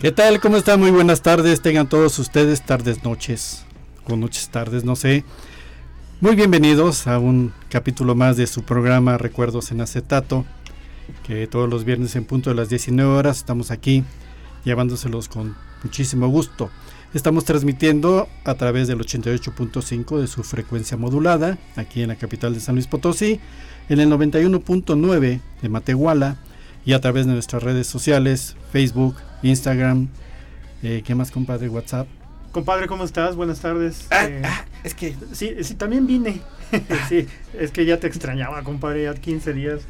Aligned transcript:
¿Qué 0.00 0.12
tal? 0.12 0.40
¿Cómo 0.40 0.56
están? 0.56 0.80
Muy 0.80 0.90
buenas 0.90 1.20
tardes. 1.20 1.60
Tengan 1.60 1.86
todos 1.86 2.18
ustedes 2.18 2.64
tardes, 2.64 3.04
noches. 3.04 3.66
O 4.08 4.16
noches, 4.16 4.48
tardes, 4.48 4.82
no 4.82 4.96
sé. 4.96 5.26
Muy 6.22 6.36
bienvenidos 6.36 7.06
a 7.06 7.18
un 7.18 7.52
capítulo 7.68 8.14
más 8.14 8.38
de 8.38 8.46
su 8.46 8.62
programa 8.62 9.18
Recuerdos 9.18 9.72
en 9.72 9.82
Acetato. 9.82 10.46
Que 11.22 11.46
todos 11.46 11.68
los 11.68 11.84
viernes 11.84 12.16
en 12.16 12.24
punto 12.24 12.48
de 12.48 12.56
las 12.56 12.70
19 12.70 13.10
horas 13.12 13.36
estamos 13.36 13.70
aquí 13.70 14.02
llevándoselos 14.64 15.28
con 15.28 15.54
muchísimo 15.82 16.28
gusto. 16.28 16.70
Estamos 17.12 17.44
transmitiendo 17.44 18.26
a 18.44 18.54
través 18.54 18.88
del 18.88 19.00
88.5 19.00 20.18
de 20.18 20.28
su 20.28 20.44
frecuencia 20.44 20.96
modulada, 20.96 21.58
aquí 21.76 22.00
en 22.00 22.08
la 22.08 22.16
capital 22.16 22.54
de 22.54 22.60
San 22.60 22.76
Luis 22.76 22.86
Potosí, 22.86 23.38
en 23.90 24.00
el 24.00 24.08
91.9 24.08 25.40
de 25.60 25.68
Matehuala 25.68 26.38
y 26.84 26.92
a 26.92 27.00
través 27.00 27.26
de 27.26 27.32
nuestras 27.32 27.62
redes 27.62 27.86
sociales, 27.86 28.56
Facebook, 28.72 29.16
Instagram, 29.42 30.08
eh, 30.82 31.02
¿qué 31.04 31.14
más 31.14 31.30
compadre? 31.30 31.68
WhatsApp. 31.68 32.06
Compadre, 32.52 32.86
¿cómo 32.86 33.04
estás? 33.04 33.36
Buenas 33.36 33.60
tardes. 33.60 34.06
Ah, 34.10 34.24
Eh, 34.24 34.42
ah, 34.44 34.64
es 34.82 34.94
que 34.94 35.14
sí, 35.32 35.54
sí, 35.62 35.74
también 35.74 36.06
vine. 36.06 36.40
sí, 37.08 37.26
es 37.58 37.70
que 37.70 37.84
ya 37.84 37.98
te 37.98 38.06
extrañaba, 38.06 38.62
compadre, 38.62 39.04
ya 39.04 39.14
15 39.14 39.52
días. 39.52 39.82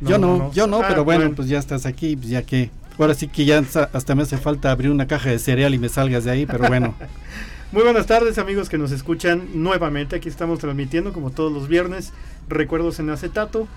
yo 0.00 0.18
no, 0.18 0.52
yo 0.52 0.66
no, 0.66 0.80
Ah, 0.80 0.86
pero 0.88 1.04
bueno, 1.04 1.30
pues 1.34 1.48
ya 1.48 1.58
estás 1.58 1.86
aquí, 1.86 2.16
pues 2.16 2.28
ya 2.28 2.42
que... 2.42 2.70
Ahora 2.98 3.12
sí 3.12 3.28
que 3.28 3.44
ya 3.44 3.62
hasta 3.92 4.14
me 4.14 4.22
hace 4.22 4.38
falta 4.38 4.70
abrir 4.70 4.90
una 4.90 5.06
caja 5.06 5.28
de 5.28 5.38
cereal 5.38 5.74
y 5.74 5.78
me 5.78 5.90
salgas 5.90 6.24
de 6.24 6.30
ahí, 6.30 6.46
pero 6.46 6.66
bueno. 6.66 6.94
Muy 7.72 7.82
buenas 7.82 8.06
tardes 8.06 8.38
amigos 8.38 8.70
que 8.70 8.78
nos 8.78 8.90
escuchan 8.90 9.48
nuevamente. 9.52 10.16
Aquí 10.16 10.30
estamos 10.30 10.60
transmitiendo 10.60 11.12
como 11.12 11.30
todos 11.30 11.52
los 11.52 11.68
viernes 11.68 12.14
Recuerdos 12.48 13.00
en 13.00 13.10
acetato. 13.10 13.68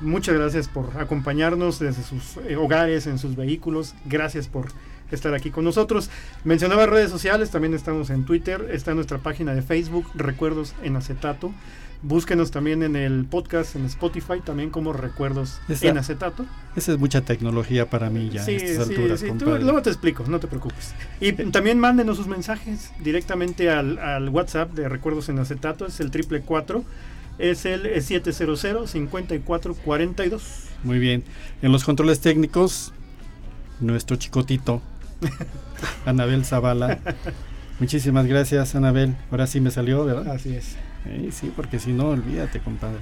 Muchas 0.00 0.34
gracias 0.34 0.68
por 0.68 0.90
acompañarnos 0.98 1.78
desde 1.78 2.02
sus 2.02 2.36
eh, 2.48 2.56
hogares, 2.56 3.06
en 3.06 3.18
sus 3.18 3.34
vehículos. 3.36 3.94
Gracias 4.04 4.46
por 4.48 4.66
estar 5.10 5.32
aquí 5.34 5.50
con 5.50 5.64
nosotros. 5.64 6.10
Mencionaba 6.44 6.86
redes 6.86 7.10
sociales, 7.10 7.50
también 7.50 7.72
estamos 7.74 8.10
en 8.10 8.24
Twitter, 8.24 8.68
está 8.72 8.94
nuestra 8.94 9.18
página 9.18 9.54
de 9.54 9.62
Facebook 9.62 10.06
Recuerdos 10.14 10.74
en 10.82 10.96
acetato. 10.96 11.52
Búsquenos 12.02 12.50
también 12.50 12.82
en 12.82 12.94
el 12.94 13.24
podcast 13.24 13.74
en 13.74 13.86
Spotify, 13.86 14.40
también 14.44 14.68
como 14.68 14.92
Recuerdos 14.92 15.60
Esa- 15.66 15.88
en 15.88 15.96
acetato. 15.96 16.44
Esa 16.76 16.92
es 16.92 16.98
mucha 16.98 17.22
tecnología 17.22 17.88
para 17.88 18.10
mí 18.10 18.28
ya 18.30 18.44
Sí, 18.44 18.52
a 18.52 18.56
estas 18.56 18.86
sí, 18.88 18.94
alturas, 18.94 19.20
sí, 19.20 19.26
tú- 19.26 19.38
compadre. 19.38 19.62
luego 19.64 19.80
te 19.80 19.88
explico, 19.90 20.22
no 20.28 20.38
te 20.38 20.46
preocupes. 20.46 20.92
Y 21.20 21.32
también 21.32 21.78
mándenos 21.80 22.18
sus 22.18 22.26
mensajes 22.26 22.92
directamente 23.02 23.70
al, 23.70 23.98
al 23.98 24.28
WhatsApp 24.28 24.72
de 24.72 24.90
Recuerdos 24.90 25.30
en 25.30 25.38
Acetato, 25.38 25.86
es 25.86 25.98
el 26.00 26.10
triple 26.10 26.42
4, 26.42 26.84
es 27.38 27.64
el 27.66 27.84
700-5442. 27.84 30.40
Muy 30.84 30.98
bien. 30.98 31.24
En 31.62 31.72
los 31.72 31.84
controles 31.84 32.20
técnicos, 32.20 32.92
nuestro 33.80 34.16
chicotito, 34.16 34.82
Anabel 36.06 36.44
Zavala. 36.44 36.98
Muchísimas 37.80 38.26
gracias, 38.26 38.74
Anabel. 38.74 39.16
Ahora 39.30 39.46
sí 39.46 39.60
me 39.60 39.70
salió, 39.70 40.04
¿verdad? 40.04 40.28
Así 40.34 40.54
es. 40.54 40.76
Eh, 41.06 41.30
sí, 41.32 41.52
porque 41.54 41.78
si 41.78 41.92
no, 41.92 42.08
olvídate, 42.08 42.60
compadre. 42.60 42.98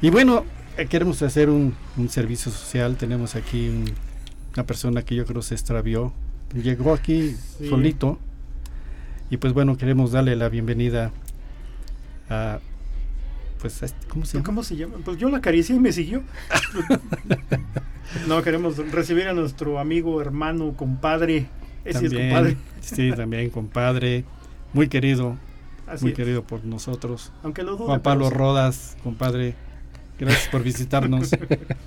Y 0.00 0.10
bueno, 0.10 0.44
eh, 0.76 0.86
queremos 0.86 1.22
hacer 1.22 1.50
un, 1.50 1.74
un 1.96 2.08
servicio 2.08 2.50
social. 2.52 2.96
Tenemos 2.96 3.34
aquí 3.34 3.68
un- 3.68 3.92
una 4.54 4.64
persona 4.66 5.02
que 5.02 5.14
yo 5.14 5.24
creo 5.26 5.42
se 5.42 5.54
extravió. 5.54 6.12
Llegó 6.54 6.92
aquí 6.92 7.36
Sí. 7.58 7.68
solito. 7.68 8.18
Y 9.30 9.38
pues 9.38 9.52
bueno, 9.54 9.76
queremos 9.78 10.12
darle 10.12 10.36
la 10.36 10.48
bienvenida 10.48 11.10
a... 12.28 12.58
Pues, 13.62 13.94
¿cómo 14.08 14.24
se 14.26 14.32
llama? 14.34 14.44
¿Cómo 14.44 14.62
se 14.64 14.76
llama? 14.76 14.94
Pues 15.04 15.18
yo 15.18 15.30
la 15.30 15.38
acaricié 15.38 15.76
y 15.76 15.78
me 15.78 15.92
siguió. 15.92 16.24
no, 18.26 18.42
queremos 18.42 18.76
recibir 18.90 19.28
a 19.28 19.34
nuestro 19.34 19.78
amigo, 19.78 20.20
hermano, 20.20 20.74
compadre. 20.76 21.46
Ese 21.84 22.06
es 22.06 22.12
compadre. 22.12 22.56
Sí, 22.80 23.12
también 23.14 23.50
compadre. 23.50 24.24
Muy 24.72 24.88
querido, 24.88 25.36
Así 25.86 26.04
muy 26.04 26.10
es. 26.10 26.16
querido 26.16 26.42
por 26.42 26.64
nosotros. 26.64 27.30
Aunque 27.44 27.62
lo 27.62 27.76
dude, 27.76 27.86
Juan 27.86 28.00
Pablo 28.02 28.24
pero 28.24 28.30
sí. 28.34 28.38
Rodas, 28.38 28.96
compadre. 29.04 29.54
Gracias 30.18 30.48
por 30.48 30.64
visitarnos. 30.64 31.30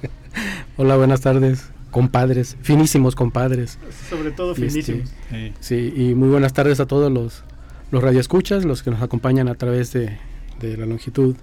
Hola, 0.77 0.95
buenas 0.95 1.19
tardes, 1.21 1.69
compadres, 1.91 2.55
finísimos 2.61 3.15
compadres. 3.15 3.79
Sobre 4.09 4.31
todo 4.31 4.53
este, 4.53 4.69
finísimos. 4.69 5.09
Eh, 5.31 5.53
Sí, 5.59 5.93
y 5.93 6.15
muy 6.15 6.29
buenas 6.29 6.53
tardes 6.53 6.79
a 6.79 6.85
todos 6.85 7.11
los, 7.11 7.43
los 7.91 8.01
radioescuchas, 8.01 8.63
los 8.63 8.81
que 8.81 8.91
nos 8.91 9.01
acompañan 9.01 9.49
a 9.49 9.55
través 9.55 9.91
de, 9.91 10.17
de 10.61 10.77
la 10.77 10.85
longitud 10.85 11.35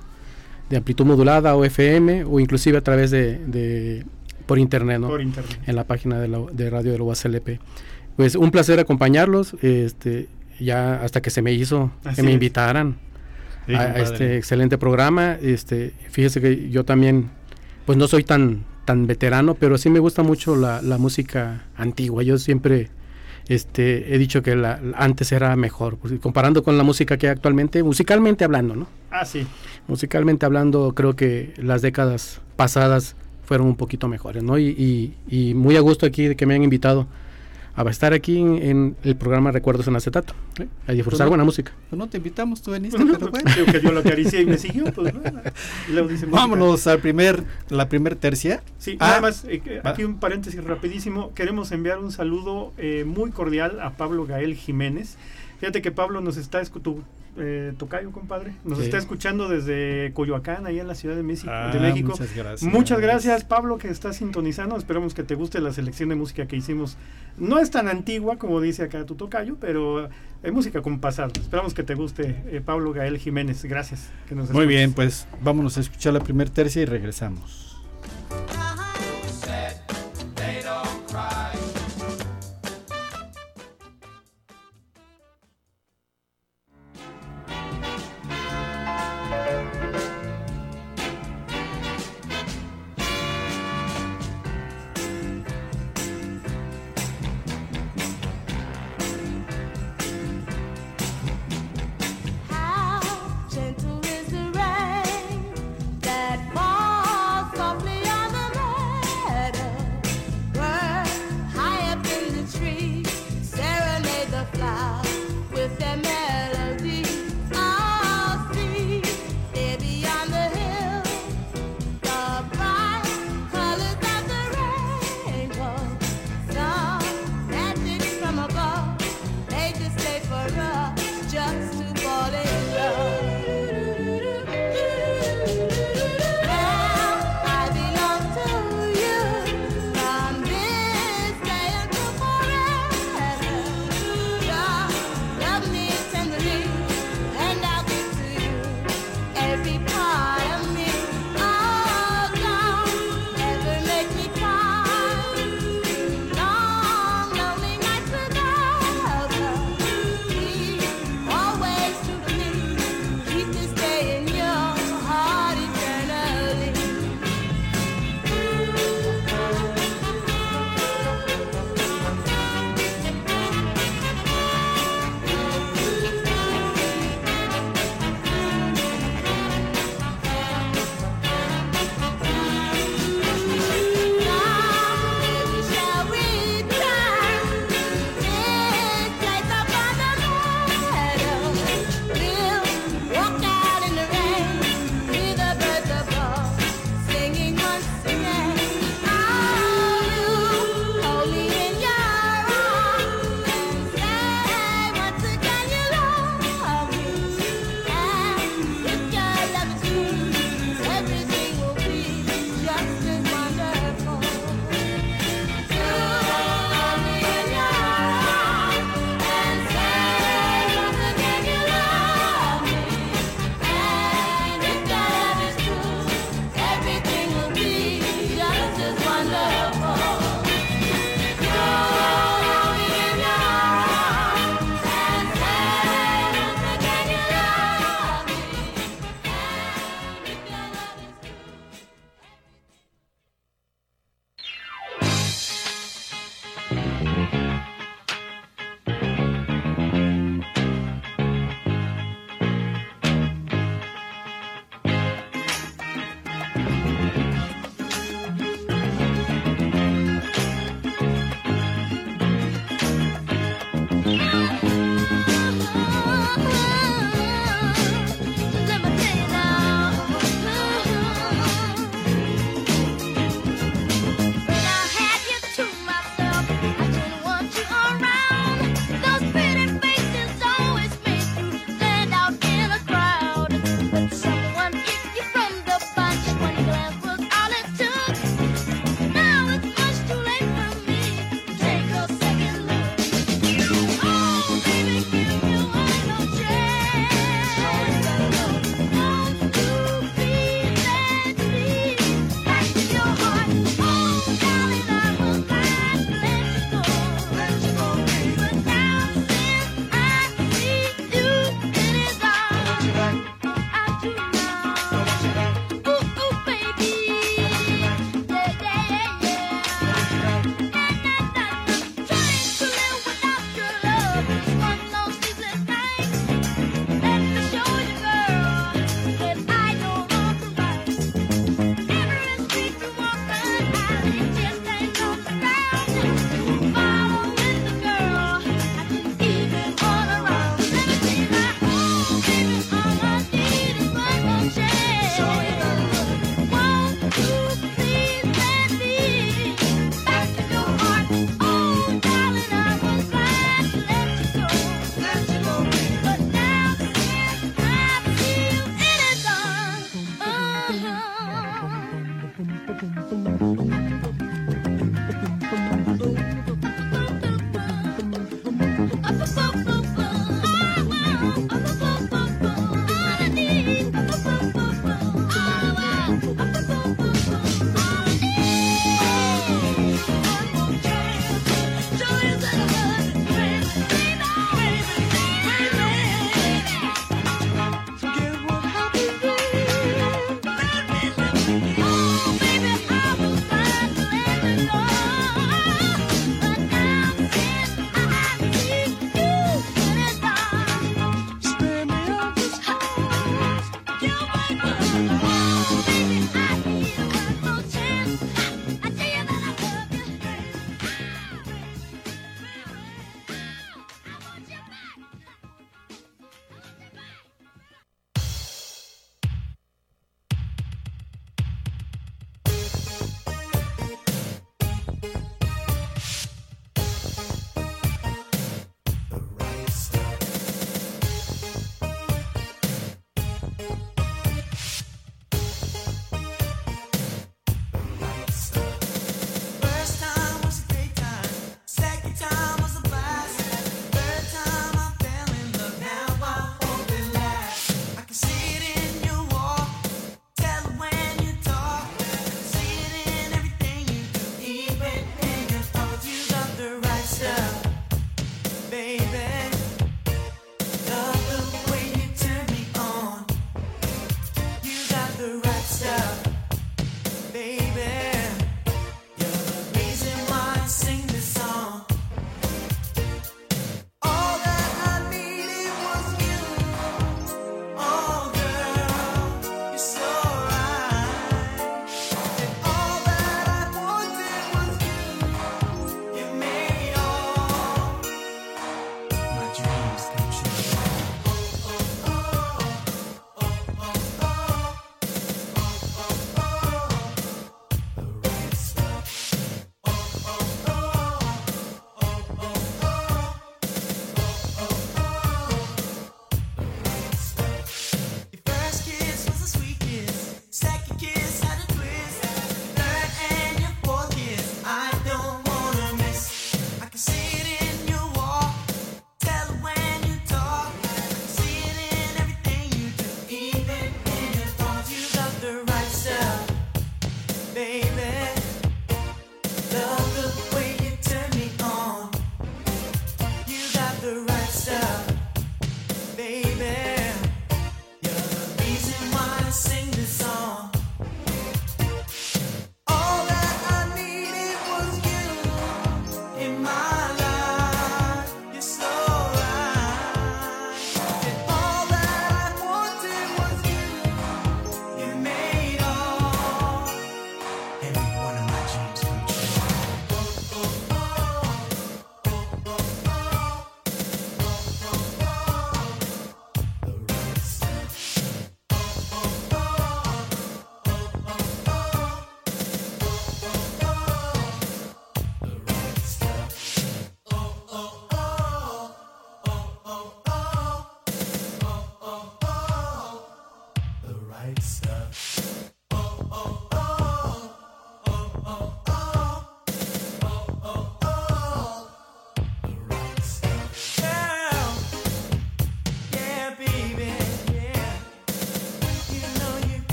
de 0.70 0.76
amplitud 0.76 1.04
modulada 1.04 1.54
o 1.56 1.64
FM 1.64 2.24
o 2.24 2.40
inclusive 2.40 2.78
a 2.78 2.80
través 2.80 3.10
de, 3.10 3.38
de- 3.46 4.04
por 4.46 4.58
internet, 4.58 4.98
¿no? 5.00 5.08
Por 5.08 5.20
internet. 5.22 5.58
en 5.66 5.76
la 5.76 5.84
página 5.84 6.18
de, 6.18 6.28
la, 6.28 6.40
de 6.52 6.70
radio 6.70 6.92
de 6.92 6.98
la 6.98 7.04
UASLP. 7.04 7.58
Pues 8.16 8.34
un 8.34 8.50
placer 8.50 8.78
acompañarlos, 8.80 9.54
este, 9.62 10.28
ya 10.60 10.96
hasta 11.02 11.20
que 11.22 11.30
se 11.30 11.42
me 11.42 11.52
hizo 11.52 11.90
Así 12.04 12.16
que 12.16 12.22
me 12.22 12.30
es. 12.30 12.34
invitaran 12.34 12.96
sí, 13.66 13.74
a, 13.74 13.98
este 13.98 14.36
excelente 14.36 14.78
programa. 14.78 15.36
Este, 15.40 15.92
fíjese 16.10 16.40
que 16.40 16.68
yo 16.70 16.84
también, 16.84 17.30
pues 17.86 17.96
no 17.98 18.08
soy 18.08 18.24
tan 18.24 18.64
tan 18.84 19.06
veterano, 19.06 19.54
pero 19.54 19.78
sí 19.78 19.88
me 19.90 20.00
gusta 20.00 20.24
mucho 20.24 20.56
la, 20.56 20.82
la 20.82 20.98
música 20.98 21.66
antigua. 21.76 22.24
Yo 22.24 22.36
siempre 22.36 22.90
este, 23.48 24.12
he 24.14 24.18
dicho 24.18 24.42
que 24.42 24.56
la, 24.56 24.80
la- 24.82 24.96
antes 24.98 25.30
era 25.30 25.54
mejor, 25.56 25.98
pues, 25.98 26.12
comparando 26.20 26.62
con 26.64 26.76
la 26.76 26.82
música 26.82 27.16
que 27.16 27.28
hay 27.28 27.32
actualmente, 27.32 27.82
musicalmente 27.84 28.44
hablando, 28.44 28.74
¿no? 28.74 28.88
Ah, 29.12 29.24
sí. 29.24 29.46
Musicalmente 29.88 30.46
hablando, 30.46 30.94
creo 30.94 31.14
que 31.14 31.52
las 31.56 31.82
décadas 31.82 32.40
pasadas 32.56 33.14
fueron 33.44 33.66
un 33.66 33.76
poquito 33.76 34.08
mejores, 34.08 34.42
¿no? 34.42 34.58
Y, 34.58 34.68
y- 34.68 35.14
y 35.28 35.54
muy 35.54 35.76
a 35.76 35.80
gusto 35.80 36.06
aquí 36.06 36.26
de 36.28 36.36
que 36.36 36.46
me 36.46 36.54
han 36.54 36.62
invitado 36.62 37.06
a 37.74 37.88
estar 37.88 38.12
aquí 38.12 38.38
en, 38.38 38.56
en 38.62 38.96
el 39.02 39.16
programa 39.16 39.50
Recuerdos 39.50 39.88
en 39.88 39.96
Acetato, 39.96 40.34
¿eh? 40.60 40.68
a 40.86 40.92
disfrutar 40.92 41.20
Pues 41.20 41.20
no- 41.20 41.28
buena 41.30 41.44
música. 41.44 41.72
Pues 41.88 41.98
no 41.98 42.06
te 42.06 42.18
invitamos, 42.18 42.60
tú 42.60 42.70
veniste, 42.70 42.98
Bueno, 42.98 43.14
pero 43.18 43.30
pues, 43.30 43.42
bueno. 43.44 43.56
digo 43.58 43.72
que 43.72 43.80
yo 43.86 43.92
lo 43.92 44.00
acaricié 44.00 44.42
y 44.42 44.46
me 44.46 44.58
siguió, 44.58 44.84
pues 44.92 45.12
bueno. 45.14 45.40
Y 45.88 45.92
luego 45.92 46.08
dice 46.08 46.26
música. 46.26 46.40
Vámonos 46.42 46.86
al 46.86 46.98
primer, 47.00 47.42
la 47.70 47.88
primer 47.88 48.14
tercia. 48.16 48.62
Sí, 48.78 48.96
Ah, 49.00 49.08
nada 49.08 49.20
más, 49.22 49.44
eh, 49.48 49.80
aquí 49.84 50.04
un 50.04 50.18
paréntesis 50.18 50.62
rapidísimo. 50.62 51.32
Queremos 51.34 51.72
enviar 51.72 51.98
un 51.98 52.12
saludo 52.12 52.74
eh, 52.76 53.04
muy 53.06 53.30
cordial 53.30 53.80
a 53.80 53.96
Pablo 53.96 54.26
Gael 54.26 54.54
Jiménez. 54.54 55.16
Fíjate 55.58 55.80
que 55.80 55.90
Pablo 55.92 56.20
nos 56.20 56.36
está 56.36 56.60
escuchando, 56.60 57.02
eh, 57.38 57.72
Tocayo, 57.78 58.10
compadre, 58.12 58.52
nos 58.64 58.78
Sí. 58.78 58.84
está 58.84 58.98
escuchando 58.98 59.48
desde 59.48 60.12
Coyoacán, 60.14 60.66
ahí 60.66 60.78
en 60.80 60.86
la 60.86 60.94
Ciudad 60.94 61.16
de, 61.16 61.22
México, 61.22 61.50
de 61.50 61.56
Ah, 61.56 61.78
México. 61.80 62.10
Muchas 62.10 62.34
gracias. 62.34 62.62
Muchas 62.72 63.00
gracias, 63.00 63.44
Pablo, 63.44 63.78
que 63.78 63.88
está 63.88 64.12
sintonizando. 64.12 64.76
Esperamos 64.76 65.14
que 65.14 65.22
te 65.22 65.34
guste 65.34 65.60
la 65.60 65.72
selección 65.72 66.10
de 66.10 66.14
música 66.14 66.46
que 66.46 66.56
hicimos. 66.56 66.96
No 67.38 67.58
es 67.58 67.70
tan 67.70 67.88
antigua 67.88 68.36
como 68.36 68.60
dice 68.60 68.82
acá 68.82 69.06
tu 69.06 69.14
tocayo, 69.14 69.56
pero 69.60 70.08
hay 70.42 70.50
música 70.50 70.82
con 70.82 71.00
pasado. 71.00 71.32
Esperamos 71.40 71.72
que 71.74 71.82
te 71.82 71.94
guste, 71.94 72.42
eh, 72.48 72.60
Pablo 72.64 72.92
Gael 72.92 73.16
Jiménez. 73.18 73.64
Gracias. 73.64 74.10
Que 74.28 74.34
nos 74.34 74.50
Muy 74.50 74.66
bien, 74.66 74.92
pues 74.92 75.26
vámonos 75.42 75.78
a 75.78 75.80
escuchar 75.80 76.12
la 76.12 76.20
primer 76.20 76.50
tercia 76.50 76.82
y 76.82 76.84
regresamos. 76.84 77.78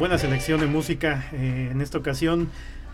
Buena 0.00 0.18
selección 0.18 0.58
de 0.60 0.66
música. 0.66 1.28
Eh, 1.32 1.68
en 1.70 1.80
esta 1.80 1.98
ocasión 1.98 2.48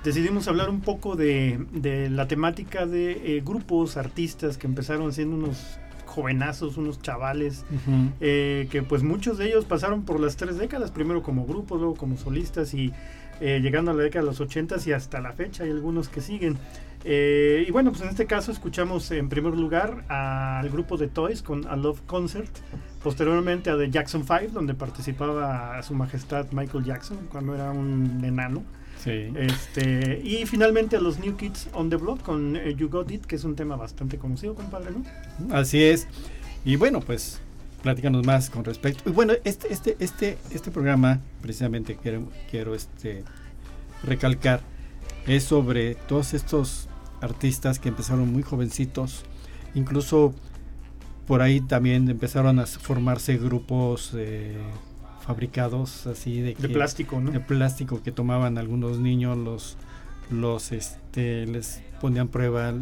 decidimos 0.05 0.49
hablar 0.49 0.69
un 0.69 0.81
poco 0.83 1.17
de, 1.17 1.65
de 1.73 2.11
la 2.11 2.29
temática 2.29 2.85
de 2.85 3.37
eh, 3.37 3.43
grupos, 3.45 3.97
artistas 3.97 4.59
que 4.59 4.67
empezaron 4.67 5.13
siendo 5.13 5.37
unos 5.37 5.79
jovenazos, 6.05 6.77
unos 6.77 7.01
chavales, 7.03 7.65
Ujú. 7.71 8.11
eh, 8.21 8.69
que 8.71 8.83
pues 8.83 9.03
muchos 9.03 9.39
de 9.39 9.47
ellos 9.47 9.65
pasaron 9.67 10.05
por 10.05 10.19
las 10.21 10.37
tres 10.37 10.59
décadas, 10.59 10.91
primero 10.91 11.23
como 11.23 11.47
grupos, 11.47 11.79
luego 11.79 11.95
como 11.95 12.17
solistas 12.17 12.75
y 12.75 12.93
eh, 13.41 13.61
llegando 13.63 13.91
a 13.91 13.95
la 13.95 14.03
década 14.03 14.25
de 14.25 14.27
los 14.31 14.41
80 14.41 14.77
y 14.87 14.93
hasta 14.93 15.21
la 15.21 15.33
fecha 15.33 15.65
hay 15.65 15.71
algunos 15.71 16.09
que 16.09 16.21
siguen. 16.21 16.57
Eh, 17.05 17.65
y 17.69 17.71
bueno, 17.71 17.91
pues 17.93 18.03
en 18.03 18.09
este 18.09 18.27
caso 18.27 18.51
escuchamos 18.51 19.11
en 19.13 19.29
primer 19.29 19.55
lugar 19.55 20.05
al 20.09 20.69
grupo 20.71 20.97
de 20.97 21.07
Toys 21.07 21.43
con 21.43 21.67
A 21.69 21.77
Love 21.77 22.01
Concert, 22.07 22.51
posteriormente 23.07 23.71
a 23.71 23.79
The 23.79 23.89
Jackson 23.89 24.25
5, 24.27 24.53
donde 24.53 24.75
participaba 24.75 25.81
su 25.85 25.95
majestad 25.95 26.51
Michael 26.51 26.85
Jackson 26.85 27.29
cuando 27.31 27.55
era 27.55 27.71
un 27.71 28.21
enano. 28.25 28.65
Sí. 28.99 29.33
Este, 29.37 30.21
y 30.25 30.45
finalmente 30.45 30.97
a 30.97 31.01
los 31.01 31.21
New 31.21 31.37
Kids 31.37 31.69
on 31.73 31.89
the 31.89 31.95
Block 31.95 32.21
con 32.23 32.57
eh, 32.57 32.75
You 32.75 32.89
Got 32.89 33.13
It, 33.13 33.25
que 33.25 33.37
es 33.37 33.45
un 33.45 33.55
tema 33.55 33.77
bastante 33.77 34.19
conocido, 34.19 34.57
compadre, 34.57 34.91
¿no? 34.91 35.55
Así 35.55 35.85
es. 35.85 36.09
Y 36.65 36.75
bueno, 36.75 36.99
pues 36.99 37.41
platícanos 37.85 38.27
más 38.27 38.51
con 38.51 38.65
respecto. 38.65 39.09
Y 39.09 39.13
bueno, 39.13 39.35
este, 39.45 39.73
este, 39.73 39.97
este, 40.01 40.37
este 40.51 40.73
programa, 40.73 41.21
precisamente 41.43 41.95
quiero, 42.03 42.29
quiero 42.51 42.75
este 42.75 43.23
recalcar, 44.03 44.63
es 45.29 45.45
sobre 45.45 45.95
todos 45.95 46.35
estos 46.35 46.89
artistas 47.21 47.79
que 47.79 47.89
empezaron 47.89 48.33
muy 48.33 48.43
jovencitos. 48.43 49.25
Incluso 49.77 50.35
por 51.27 51.43
ahí 51.43 51.61
también 51.61 52.09
empezaron 52.09 52.59
a 52.59 52.67
formarse 52.67 53.37
grupos 53.37 54.13
eh, 54.15 54.57
fabricados 55.27 56.07
así 56.07 56.41
de, 56.41 56.55
plástico, 56.55 57.21
¿no? 57.21 57.33
de 57.33 57.41
plástico 57.41 58.03
que 58.03 58.13
tomaban 58.13 58.59
algunos 58.59 58.99
niños, 58.99 59.37
los, 59.37 59.77
los 60.31 60.73
este, 60.73 61.47
les 61.47 61.83
ponían 62.01 62.29
prueba 62.29 62.73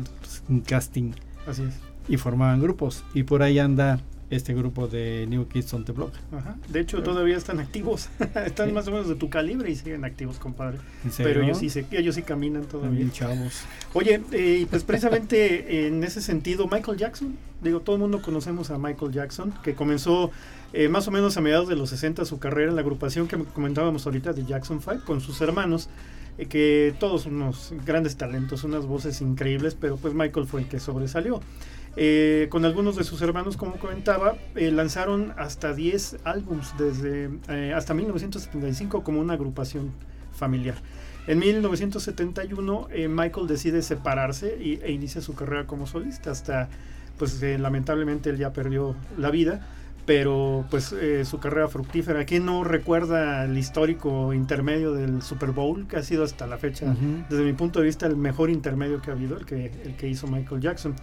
un 0.48 0.60
casting 0.60 1.12
Así 1.46 1.62
es. 1.62 1.74
y 2.08 2.16
formaban 2.16 2.60
grupos. 2.60 3.02
Y 3.14 3.22
por 3.22 3.42
ahí 3.42 3.58
anda 3.58 4.00
este 4.36 4.54
grupo 4.54 4.88
de 4.88 5.26
New 5.28 5.48
Kids 5.48 5.72
on 5.74 5.84
the 5.84 5.92
Block. 5.92 6.12
Ajá. 6.32 6.56
De 6.68 6.80
hecho, 6.80 7.02
todavía 7.02 7.36
están 7.36 7.60
activos. 7.60 8.08
están 8.46 8.72
más 8.72 8.86
o 8.88 8.90
menos 8.90 9.08
de 9.08 9.14
tu 9.14 9.30
calibre 9.30 9.70
y 9.70 9.76
siguen 9.76 10.04
activos, 10.04 10.38
compadre. 10.38 10.78
Pero 11.16 11.42
ellos 11.42 11.58
sí, 11.58 11.70
se, 11.70 11.86
ellos 11.90 12.14
sí 12.14 12.22
caminan 12.22 12.64
todavía. 12.64 12.90
También 12.90 13.10
chavos. 13.12 13.62
Oye, 13.92 14.20
eh, 14.32 14.66
pues 14.68 14.84
precisamente 14.84 15.86
en 15.86 16.02
ese 16.04 16.20
sentido, 16.20 16.68
Michael 16.68 16.98
Jackson, 16.98 17.36
digo, 17.62 17.80
todo 17.80 17.96
el 17.96 18.02
mundo 18.02 18.22
conocemos 18.22 18.70
a 18.70 18.78
Michael 18.78 19.12
Jackson, 19.12 19.54
que 19.62 19.74
comenzó 19.74 20.30
eh, 20.72 20.88
más 20.88 21.06
o 21.06 21.10
menos 21.10 21.36
a 21.36 21.40
mediados 21.40 21.68
de 21.68 21.76
los 21.76 21.90
60 21.90 22.24
su 22.24 22.38
carrera 22.38 22.70
en 22.70 22.74
la 22.74 22.82
agrupación 22.82 23.28
que 23.28 23.38
comentábamos 23.38 24.06
ahorita 24.06 24.32
de 24.32 24.44
Jackson 24.44 24.80
5 24.80 25.04
con 25.04 25.20
sus 25.20 25.40
hermanos, 25.40 25.88
eh, 26.38 26.46
que 26.46 26.94
todos 26.98 27.26
unos 27.26 27.72
grandes 27.84 28.16
talentos, 28.16 28.64
unas 28.64 28.86
voces 28.86 29.20
increíbles, 29.20 29.76
pero 29.78 29.96
pues 29.96 30.14
Michael 30.14 30.46
fue 30.46 30.62
el 30.62 30.68
que 30.68 30.80
sobresalió. 30.80 31.40
Eh, 31.96 32.48
con 32.50 32.64
algunos 32.64 32.96
de 32.96 33.04
sus 33.04 33.22
hermanos, 33.22 33.56
como 33.56 33.76
comentaba, 33.76 34.36
eh, 34.56 34.72
lanzaron 34.72 35.32
hasta 35.36 35.72
10 35.72 36.18
álbums 36.24 36.74
desde 36.76 37.30
hasta 37.72 37.94
1975 37.94 39.04
como 39.04 39.20
una 39.20 39.34
agrupación 39.34 39.92
familiar. 40.32 40.76
En 41.26 41.38
1971 41.38 42.88
eh, 42.90 43.08
Michael 43.08 43.46
decide 43.46 43.80
separarse 43.80 44.58
y, 44.60 44.80
e 44.82 44.92
inicia 44.92 45.20
su 45.20 45.34
carrera 45.34 45.66
como 45.66 45.86
solista. 45.86 46.32
Hasta, 46.32 46.68
pues 47.16 47.40
lamentablemente 47.40 48.30
él 48.30 48.38
ya 48.38 48.52
perdió 48.52 48.96
la 49.16 49.30
vida, 49.30 49.64
pero 50.06 50.64
pues 50.70 50.92
eh, 50.92 51.25
su 51.25 51.38
carrera 51.40 51.68
fructífera. 51.68 52.25
¿Quién 52.26 52.44
no 52.44 52.62
recuerda 52.64 53.44
el 53.44 53.56
histórico 53.56 54.32
intermedio 54.34 54.92
del 54.92 55.23
Super 55.23 55.52
Bowl 55.52 55.87
que 55.87 55.96
ha 55.96 56.02
sido 56.02 56.25
hasta 56.25 56.46
la 56.46 56.58
fecha, 56.58 56.94
desde 57.30 57.42
mi 57.44 57.52
punto 57.54 57.80
de 57.80 57.87
vista, 57.87 58.06
el 58.06 58.16
mejor 58.16 58.50
intermedio 58.50 59.00
que 59.00 59.11
ha 59.11 59.14
habido, 59.14 59.37
el 59.38 59.46
que, 59.46 59.70
el 59.84 59.96
que 59.96 60.08
hizo 60.08 60.26
Michael 60.26 60.61
Jackson? 60.61 60.94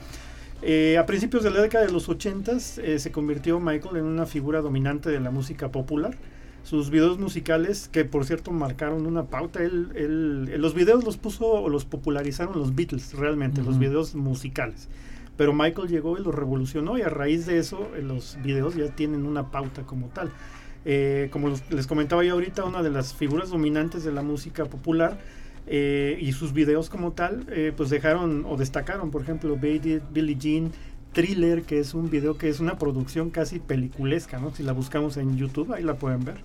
Eh, 0.62 0.98
a 1.00 1.06
principios 1.08 1.44
de 1.44 1.50
la 1.50 1.62
década 1.62 1.86
de 1.86 1.92
los 1.92 2.08
80 2.08 2.60
se 2.60 3.12
convirtió 3.12 3.60
Michael 3.60 3.98
en 3.98 4.06
una 4.06 4.28
figura 4.28 4.62
dominante 4.62 5.10
de 5.10 5.20
la 5.20 5.32
música 5.32 5.70
popular. 5.72 6.16
Sus 6.64 6.92
videos 6.92 7.18
musicales, 7.18 7.90
que 7.92 8.06
por 8.06 8.24
cierto 8.26 8.52
marcaron 8.52 9.08
una 9.08 9.24
pauta, 9.24 9.64
él, 9.64 9.88
él- 9.96 10.62
los 10.62 10.76
videos 10.76 11.04
los 11.04 11.18
puso 11.18 11.48
o 11.48 11.70
los 11.70 11.86
popularizaron 11.86 12.56
los 12.60 12.76
Beatles 12.76 13.16
realmente, 13.16 13.64
los 13.64 13.80
videos 13.80 14.14
musicales. 14.14 14.88
Pero 15.42 15.54
Michael 15.54 15.88
llegó 15.88 16.20
y 16.20 16.24
los 16.24 16.36
revolucionó 16.36 17.00
y 17.00 17.02
a 17.02 17.10
raíz 17.10 17.48
de 17.48 17.58
eso 17.58 17.90
los 18.00 18.38
videos 18.44 18.76
ya 18.76 18.94
tienen 18.94 19.26
una 19.26 19.50
pauta 19.50 19.82
como 19.88 20.06
tal. 20.10 20.30
Eh, 20.86 21.30
como 21.32 21.50
los- 21.50 21.64
les 21.72 21.88
comentaba 21.88 22.24
yo 22.24 22.34
ahorita, 22.34 22.64
una 22.64 22.84
de 22.84 22.92
las 22.92 23.16
figuras 23.16 23.50
dominantes 23.50 24.04
de 24.04 24.12
la 24.12 24.22
música 24.22 24.66
popular 24.66 25.18
eh, 25.66 26.16
y 26.22 26.32
sus 26.34 26.54
videos 26.54 26.92
como 26.92 27.14
tal, 27.14 27.48
eh, 27.50 27.74
pues 27.76 27.90
dejaron 27.90 28.46
o 28.48 28.56
destacaron, 28.56 29.10
por 29.10 29.24
ejemplo, 29.24 29.56
Baby, 29.56 30.00
Billie 30.14 30.38
Jean, 30.38 30.72
Thriller, 31.12 31.64
que 31.64 31.80
es 31.80 31.96
un 31.96 32.12
video 32.12 32.38
que 32.38 32.48
es 32.48 32.60
una 32.60 32.78
producción 32.78 33.32
casi 33.32 33.58
peliculesca, 33.58 34.38
¿no? 34.38 34.54
Si 34.54 34.62
la 34.62 34.74
buscamos 34.74 35.18
en 35.18 35.38
YouTube, 35.38 35.74
ahí 35.74 35.82
la 35.82 35.96
pueden 35.96 36.24
ver. 36.24 36.36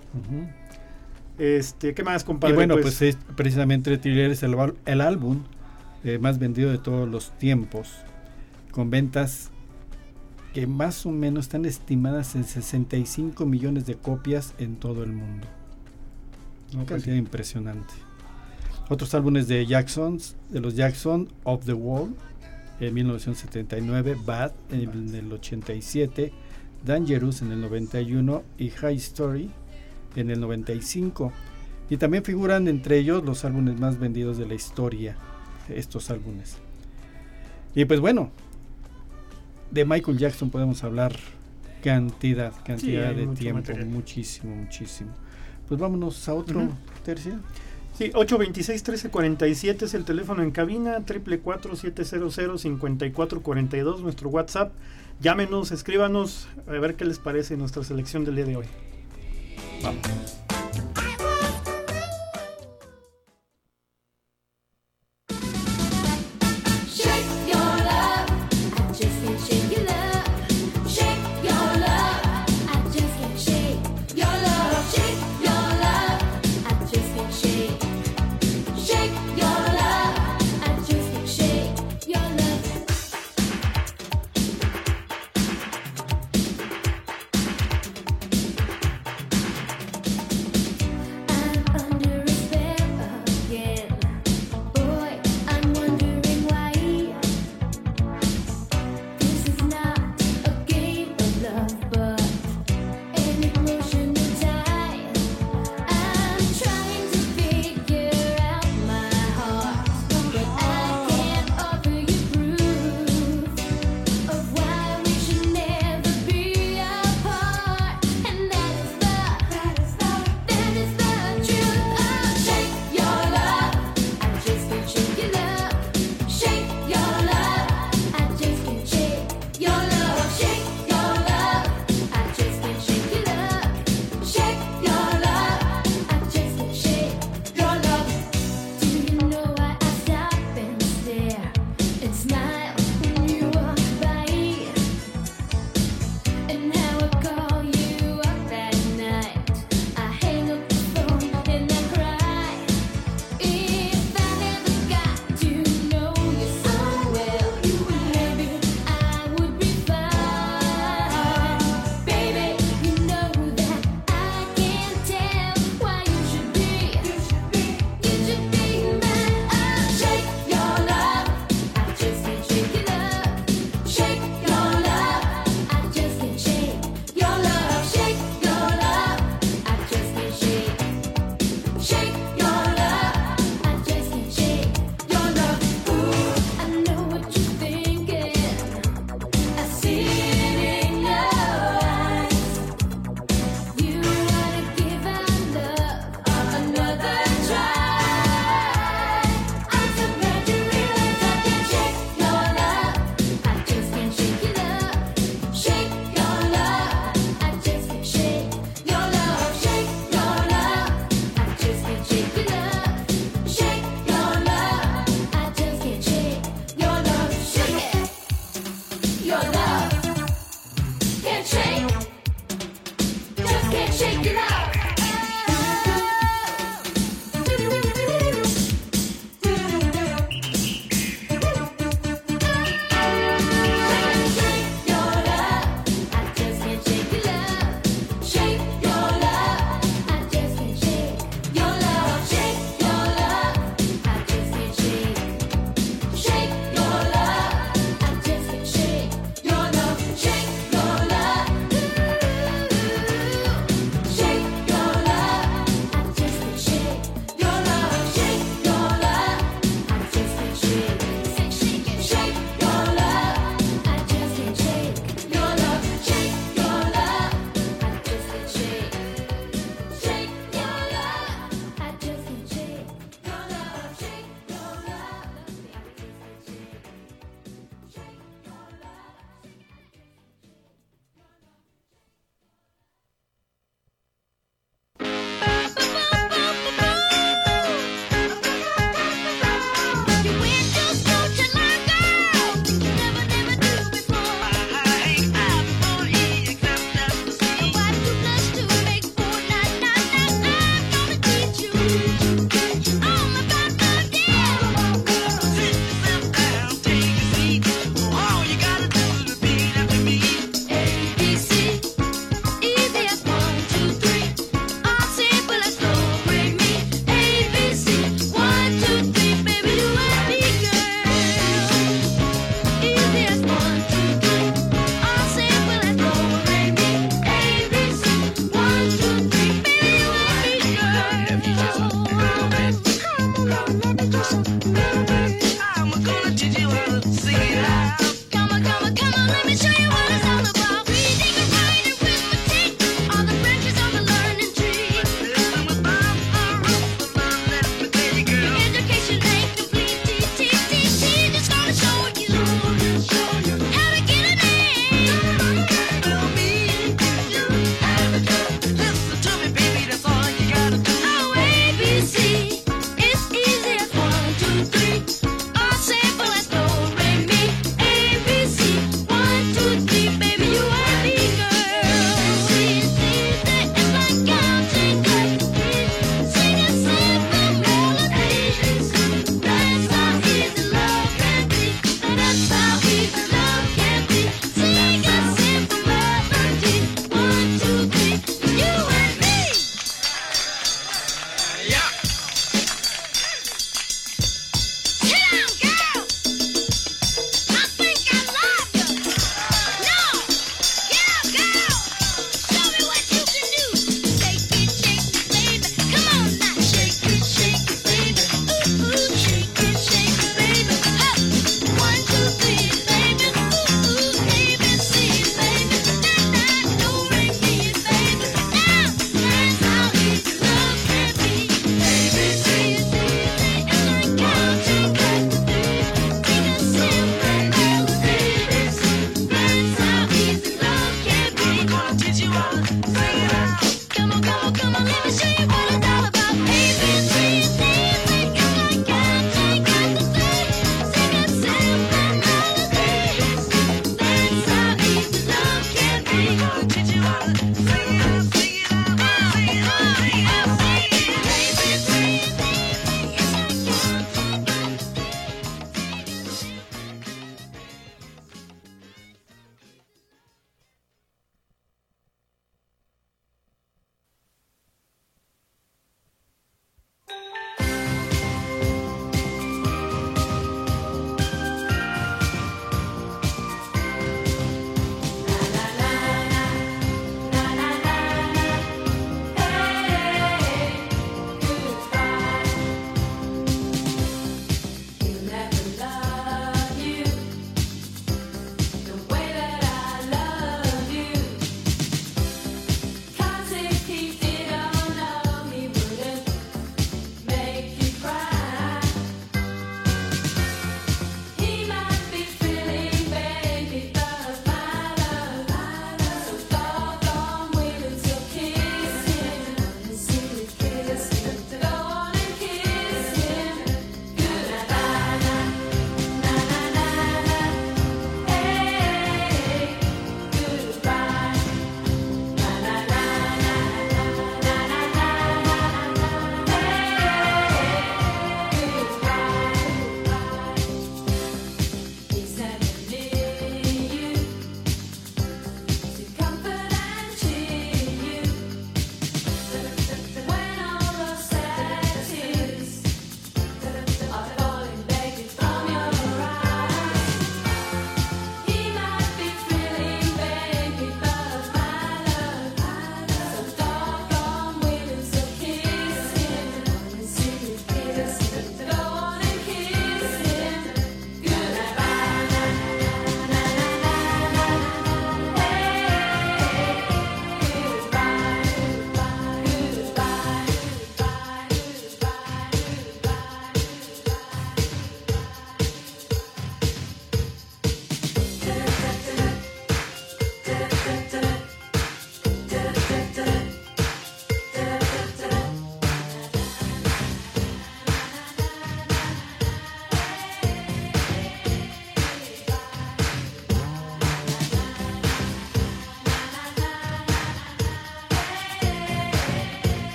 Este, 1.37 1.93
¿qué 1.93 2.03
más, 2.03 2.23
compadre? 2.23 2.53
y 2.53 2.55
bueno, 2.55 2.77
pues, 2.81 2.99
es, 3.03 3.15
precisamente 3.35 3.95
Thriller 3.99 4.31
es 4.31 4.41
el 4.41 5.01
álbum 5.01 5.43
eh, 6.03 6.17
más 6.17 6.39
vendido 6.39 6.71
de 6.71 6.79
todos 6.79 7.07
los 7.07 7.31
tiempos, 7.37 7.91
con 8.71 8.89
ventas 8.89 9.49
que 10.53 10.67
más 10.67 11.05
o 11.05 11.11
menos 11.11 11.45
están 11.45 11.65
estimadas 11.65 12.35
en 12.35 12.43
65 12.43 13.45
millones 13.45 13.85
de 13.85 13.95
copias 13.95 14.53
en 14.57 14.75
todo 14.75 15.03
el 15.03 15.11
mundo. 15.11 15.47
Una 16.73 16.85
cantidad 16.85 17.15
impresionante. 17.15 17.93
Otros 18.89 19.13
álbumes 19.13 19.47
de 19.47 19.65
Jacksons, 19.65 20.35
de 20.49 20.59
los 20.59 20.75
Jackson, 20.75 21.29
Of 21.43 21.65
the 21.65 21.73
Wall, 21.73 22.15
en 22.79 22.93
1979, 22.93 24.17
Bad 24.25 24.53
en 24.71 25.13
el 25.13 25.31
87, 25.31 26.31
Dangerous 26.85 27.41
en 27.41 27.51
el 27.51 27.61
91 27.61 28.43
y 28.57 28.69
High 28.69 28.97
Story 28.97 29.51
en 30.15 30.29
el 30.29 30.39
95. 30.39 31.31
Y 31.89 31.97
también 31.97 32.23
figuran 32.23 32.67
entre 32.67 32.97
ellos 32.97 33.23
los 33.23 33.45
álbumes 33.45 33.79
más 33.79 33.99
vendidos 33.99 34.37
de 34.37 34.47
la 34.47 34.53
historia, 34.53 35.15
estos 35.69 36.09
álbumes. 36.09 36.57
Y 37.75 37.85
pues 37.85 37.99
bueno, 37.99 38.31
de 39.71 39.85
Michael 39.85 40.17
Jackson 40.17 40.49
podemos 40.49 40.83
hablar 40.83 41.15
cantidad, 41.83 42.51
cantidad 42.65 43.13
de 43.13 43.27
tiempo, 43.27 43.59
material. 43.61 43.85
muchísimo, 43.87 44.55
muchísimo. 44.55 45.11
Pues 45.67 45.79
vámonos 45.79 46.27
a 46.29 46.33
otro 46.33 46.61
Ujú. 46.61 46.71
tercio. 47.03 47.33
Sí, 47.97 48.11
826-1347 48.13 49.83
es 49.83 49.93
el 49.95 50.05
teléfono 50.05 50.43
en 50.43 50.51
cabina, 50.51 50.99
444-700-5442, 51.05 53.99
nuestro 54.01 54.29
WhatsApp. 54.29 54.71
Llámenos, 55.19 55.71
escríbanos, 55.71 56.47
a 56.67 56.71
ver 56.71 56.95
qué 56.95 57.05
les 57.05 57.17
parece 57.17 57.57
nuestra 57.57 57.83
selección 57.83 58.23
del 58.23 58.35
día 58.35 58.45
de 58.45 58.55
hoy. 58.57 58.65
Shake 59.81 60.36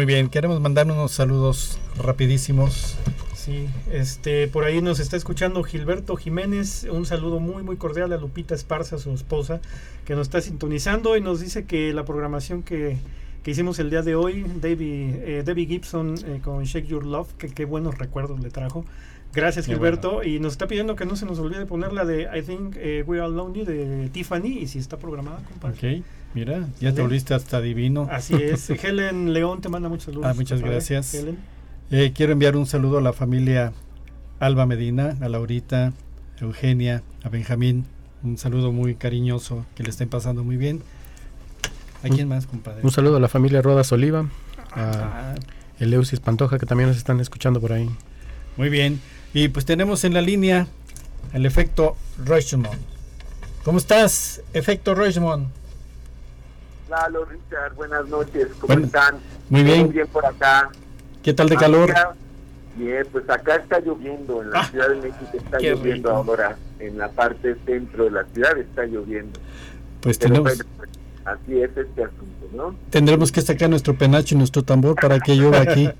Muy 0.00 0.06
bien, 0.06 0.30
queremos 0.30 0.62
mandar 0.62 0.90
unos 0.90 1.12
saludos 1.12 1.78
rapidísimos. 1.98 2.96
Sí, 3.34 3.68
este, 3.92 4.48
por 4.48 4.64
ahí 4.64 4.80
nos 4.80 4.98
está 4.98 5.18
escuchando 5.18 5.62
Gilberto 5.62 6.16
Jiménez. 6.16 6.86
Un 6.90 7.04
saludo 7.04 7.38
muy, 7.38 7.62
muy 7.62 7.76
cordial 7.76 8.10
a 8.14 8.16
Lupita 8.16 8.54
Esparza, 8.54 8.96
su 8.96 9.12
esposa, 9.12 9.60
que 10.06 10.14
nos 10.14 10.28
está 10.28 10.40
sintonizando 10.40 11.18
y 11.18 11.20
nos 11.20 11.40
dice 11.40 11.66
que 11.66 11.92
la 11.92 12.06
programación 12.06 12.62
que, 12.62 12.96
que 13.42 13.50
hicimos 13.50 13.78
el 13.78 13.90
día 13.90 14.00
de 14.00 14.14
hoy, 14.14 14.46
Debbie, 14.62 15.20
eh, 15.22 15.42
Debbie 15.44 15.66
Gibson 15.66 16.14
eh, 16.24 16.40
con 16.42 16.64
Shake 16.64 16.86
Your 16.86 17.04
Love, 17.04 17.34
que 17.34 17.48
qué 17.48 17.66
buenos 17.66 17.98
recuerdos 17.98 18.40
le 18.40 18.48
trajo. 18.48 18.86
Gracias, 19.34 19.66
Qué 19.66 19.74
Gilberto. 19.74 20.24
Y 20.24 20.40
nos 20.40 20.52
está 20.52 20.66
pidiendo 20.66 20.96
que 20.96 21.04
no 21.04 21.14
se 21.14 21.26
nos 21.26 21.38
olvide 21.40 21.66
poner 21.66 21.92
la 21.92 22.06
de 22.06 22.22
I 22.22 22.40
Think 22.40 22.76
eh, 22.78 23.04
We 23.06 23.20
Are 23.20 23.28
Lonely 23.28 23.66
de 23.66 24.08
Tiffany. 24.08 24.60
Y 24.60 24.66
si 24.66 24.78
está 24.78 24.96
programada, 24.96 25.42
compadre. 25.46 25.98
Ok, 25.98 26.04
mira, 26.34 26.66
ya 26.80 26.92
te 26.94 27.02
volviste 27.02 27.34
hasta 27.34 27.60
divino. 27.60 28.08
Así 28.10 28.34
es. 28.34 28.70
Helen 28.84 29.32
León 29.32 29.60
te 29.60 29.68
manda 29.68 29.88
muchos 29.88 30.06
saludos. 30.06 30.26
Ah, 30.30 30.34
muchas 30.34 30.60
gracias. 30.60 31.14
Helen. 31.14 31.38
Eh, 31.90 32.12
quiero 32.14 32.32
enviar 32.32 32.56
un 32.56 32.66
saludo 32.66 32.98
a 32.98 33.00
la 33.00 33.12
familia 33.12 33.72
Alba 34.38 34.64
Medina, 34.66 35.16
a 35.20 35.28
Laurita, 35.28 35.86
a 36.40 36.44
Eugenia, 36.44 37.02
a 37.24 37.28
Benjamín. 37.28 37.84
Un 38.22 38.38
saludo 38.38 38.70
muy 38.70 38.94
cariñoso, 38.94 39.64
que 39.74 39.82
le 39.82 39.90
estén 39.90 40.08
pasando 40.08 40.44
muy 40.44 40.56
bien. 40.56 40.82
¿A 42.02 42.08
quién 42.08 42.28
más, 42.28 42.46
compadre? 42.46 42.80
Un 42.82 42.90
saludo 42.92 43.16
a 43.16 43.20
la 43.20 43.28
familia 43.28 43.60
Rodas 43.62 43.90
Oliva, 43.92 44.26
a 44.72 44.82
Ah, 44.82 45.34
Eleusis 45.78 46.20
Pantoja, 46.20 46.58
que 46.58 46.66
también 46.66 46.88
nos 46.88 46.96
están 46.98 47.20
escuchando 47.20 47.60
por 47.60 47.72
ahí. 47.72 47.88
muy 48.56 48.68
bien. 48.68 49.00
Y 49.34 49.48
pues 49.48 49.64
tenemos 49.64 50.04
en 50.04 50.12
la 50.14 50.20
línea 50.22 50.66
el 51.32 51.46
efecto 51.46 51.96
Rochemont. 52.24 52.74
¿Cómo 53.64 53.78
estás, 53.78 54.42
efecto 54.54 54.94
Rochemont? 54.94 55.48
Lalo, 56.90 57.24
Richard, 57.24 57.74
buenas 57.76 58.06
noches, 58.08 58.48
¿cómo 58.60 58.66
Bueno, 58.74 58.86
están? 58.86 59.14
muy 59.48 59.62
¿Todo 59.62 59.74
bien. 59.74 59.92
bien 59.92 60.06
por 60.08 60.26
acá? 60.26 60.70
¿Qué 61.22 61.32
tal 61.32 61.48
de 61.48 61.56
calor? 61.56 61.90
Acá- 61.92 62.14
Bien, 62.76 63.04
pues 63.12 63.28
acá 63.28 63.56
está 63.56 63.78
lloviendo, 63.80 64.42
en 64.42 64.50
la 64.50 64.60
Ah, 64.60 64.68
Ciudad 64.70 64.88
de 64.88 64.96
México 64.96 65.26
está 65.34 65.58
lloviendo 65.58 66.08
rico. 66.08 66.10
ahora, 66.10 66.56
en 66.78 66.98
la 66.98 67.08
parte 67.10 67.56
centro 67.66 68.04
de 68.04 68.10
la 68.12 68.24
ciudad 68.32 68.56
está 68.58 68.86
lloviendo. 68.86 69.38
Pues 70.00 70.18
Pero 70.18 70.32
tenemos, 70.34 70.56
bueno, 70.58 70.64
así 71.24 71.60
es 71.62 71.70
este 71.76 72.04
asunto, 72.04 72.46
¿no? 72.54 72.74
tendremos 72.90 73.30
que 73.32 73.40
sacar 73.42 73.68
nuestro 73.70 73.94
penacho 73.96 74.34
y 74.34 74.38
nuestro 74.38 74.62
tambor 74.64 74.94
para 74.96 75.18
que 75.20 75.34
llueva 75.34 75.60
aquí. 75.60 75.90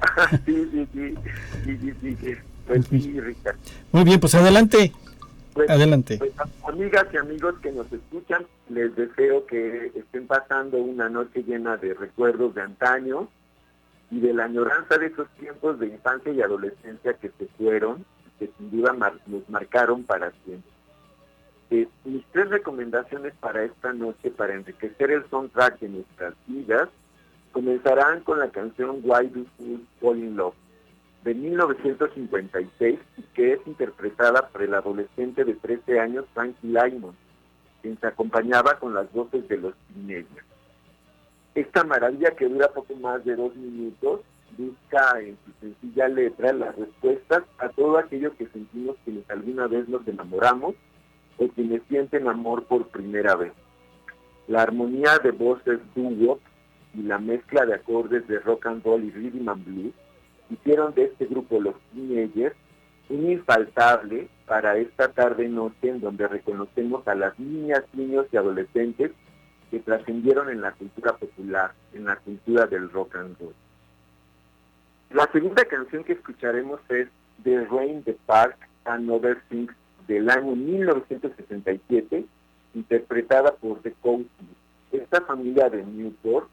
sí, 0.46 0.68
sí, 0.72 0.88
sí, 0.94 1.14
sí, 1.64 1.78
sí, 1.80 1.94
sí, 2.00 2.16
sí. 2.20 2.34
Pues 2.66 2.86
sí, 2.88 3.20
Richard. 3.20 3.56
Muy 3.92 4.04
bien, 4.04 4.18
pues 4.20 4.34
adelante, 4.34 4.92
Pues, 5.54 5.68
adelante. 5.68 6.16
Pues, 6.18 6.32
amigas 6.66 7.06
y 7.12 7.16
amigos 7.16 7.54
que 7.60 7.72
nos 7.72 7.92
escuchan, 7.92 8.46
les 8.68 8.94
deseo 8.94 9.46
que 9.46 9.90
estén 9.94 10.26
pasando 10.26 10.78
una 10.78 11.08
noche 11.08 11.42
llena 11.42 11.76
de 11.76 11.94
recuerdos 11.94 12.54
de 12.54 12.62
antaño 12.62 13.28
y 14.10 14.20
de 14.20 14.32
la 14.32 14.44
añoranza 14.44 14.98
de 14.98 15.06
esos 15.06 15.28
tiempos 15.38 15.78
de 15.80 15.88
infancia 15.88 16.32
y 16.32 16.40
adolescencia 16.40 17.14
que 17.14 17.30
se 17.38 17.46
fueron, 17.58 18.04
que 18.38 18.50
sin 18.58 18.70
duda 18.70 18.92
mar- 18.92 19.20
nos 19.26 19.48
marcaron 19.48 20.04
para 20.04 20.32
siempre. 20.44 20.70
Eh, 21.70 21.88
mis 22.04 22.24
tres 22.32 22.48
recomendaciones 22.50 23.32
para 23.40 23.62
esta 23.64 23.92
noche, 23.92 24.30
para 24.30 24.54
enriquecer 24.54 25.10
el 25.12 25.28
soundtrack 25.30 25.78
de 25.80 25.88
nuestras 25.88 26.34
vidas, 26.46 26.88
comenzarán 27.52 28.20
con 28.20 28.38
la 28.38 28.50
canción 28.50 29.00
Why 29.02 29.28
Do 29.28 29.44
Fools 29.56 29.80
Fall 30.00 30.18
in 30.18 30.36
Love 30.36 30.54
de 31.24 31.34
1956, 31.34 32.98
que 33.34 33.52
es 33.52 33.60
interpretada 33.66 34.48
por 34.48 34.62
el 34.62 34.74
adolescente 34.74 35.44
de 35.44 35.54
13 35.54 36.00
años 36.00 36.24
Frankie 36.32 36.68
Lymon, 36.68 37.14
quien 37.82 37.98
se 38.00 38.06
acompañaba 38.06 38.78
con 38.78 38.94
las 38.94 39.12
voces 39.12 39.46
de 39.48 39.58
los 39.58 39.74
teenagers. 39.92 40.46
Esta 41.54 41.84
maravilla 41.84 42.30
que 42.30 42.48
dura 42.48 42.68
poco 42.68 42.94
más 42.96 43.24
de 43.24 43.36
dos 43.36 43.54
minutos 43.56 44.20
busca 44.56 45.20
en 45.20 45.36
su 45.44 45.52
sencilla 45.60 46.08
letra 46.08 46.52
las 46.52 46.76
respuestas 46.76 47.42
a 47.58 47.68
todo 47.68 47.98
aquello 47.98 48.36
que 48.36 48.46
sentimos 48.48 48.96
quienes 49.04 49.28
alguna 49.30 49.66
vez 49.66 49.88
nos 49.88 50.06
enamoramos 50.06 50.74
o 51.38 51.48
quienes 51.48 51.82
sienten 51.88 52.28
amor 52.28 52.64
por 52.64 52.88
primera 52.88 53.34
vez. 53.36 53.52
La 54.48 54.62
armonía 54.62 55.18
de 55.18 55.30
voces 55.32 55.80
doo-wop 55.94 56.40
y 56.94 57.02
la 57.02 57.18
mezcla 57.18 57.66
de 57.66 57.74
acordes 57.74 58.26
de 58.26 58.38
rock 58.40 58.66
and 58.66 58.84
roll 58.84 59.04
y 59.04 59.10
rhythm 59.10 59.48
and 59.48 59.64
blues 59.64 59.94
hicieron 60.50 60.94
de 60.94 61.04
este 61.04 61.26
grupo 61.26 61.60
los 61.60 61.74
teenagers 61.92 62.56
un 63.08 63.30
infaltable 63.30 64.28
para 64.46 64.76
esta 64.76 65.08
tarde 65.08 65.48
noche 65.48 65.88
en 65.88 66.00
donde 66.00 66.28
reconocemos 66.28 67.06
a 67.08 67.14
las 67.14 67.38
niñas, 67.38 67.82
niños 67.92 68.26
y 68.32 68.36
adolescentes 68.36 69.12
que 69.70 69.80
trascendieron 69.80 70.48
en 70.50 70.60
la 70.60 70.72
cultura 70.72 71.16
popular, 71.16 71.72
en 71.92 72.04
la 72.04 72.16
cultura 72.16 72.66
del 72.66 72.90
rock 72.90 73.16
and 73.16 73.38
roll. 73.38 73.54
La 75.10 75.28
segunda 75.32 75.64
canción 75.64 76.04
que 76.04 76.12
escucharemos 76.12 76.80
es 76.88 77.08
The 77.42 77.64
Rain, 77.66 78.02
the 78.04 78.16
Park 78.26 78.56
and 78.84 79.10
Other 79.10 79.40
Things 79.48 79.72
del 80.06 80.30
año 80.30 80.54
1967, 80.54 82.24
interpretada 82.74 83.52
por 83.54 83.80
The 83.82 83.92
Cousins. 84.00 84.28
Esta 84.92 85.20
familia 85.22 85.68
de 85.68 85.84
Newport 85.84 86.48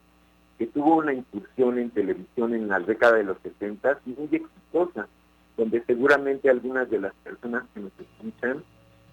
que 0.58 0.68
tuvo 0.68 0.98
una 0.98 1.14
incursión 1.14 1.78
en 1.78 1.92
televisión 1.92 2.54
en 2.54 2.68
la 2.68 2.80
década 2.80 3.18
de 3.18 3.24
los 3.24 3.38
70 3.44 4.00
muy 4.06 4.30
exitosa, 4.32 5.08
donde 5.56 5.84
seguramente 5.86 6.50
algunas 6.50 6.90
de 6.90 7.00
las 7.00 7.14
personas 7.24 7.64
que 7.74 7.82
nos 7.82 7.92
escuchan 8.00 8.64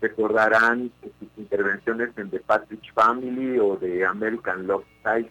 recordarán 0.01 0.91
sus 1.03 1.29
intervenciones 1.39 2.11
en 2.17 2.31
The 2.31 2.41
Patrick 2.41 2.93
Family 2.93 3.59
o 3.59 3.77
de 3.77 4.05
American 4.05 4.67
Love 4.67 4.85
Style, 5.01 5.31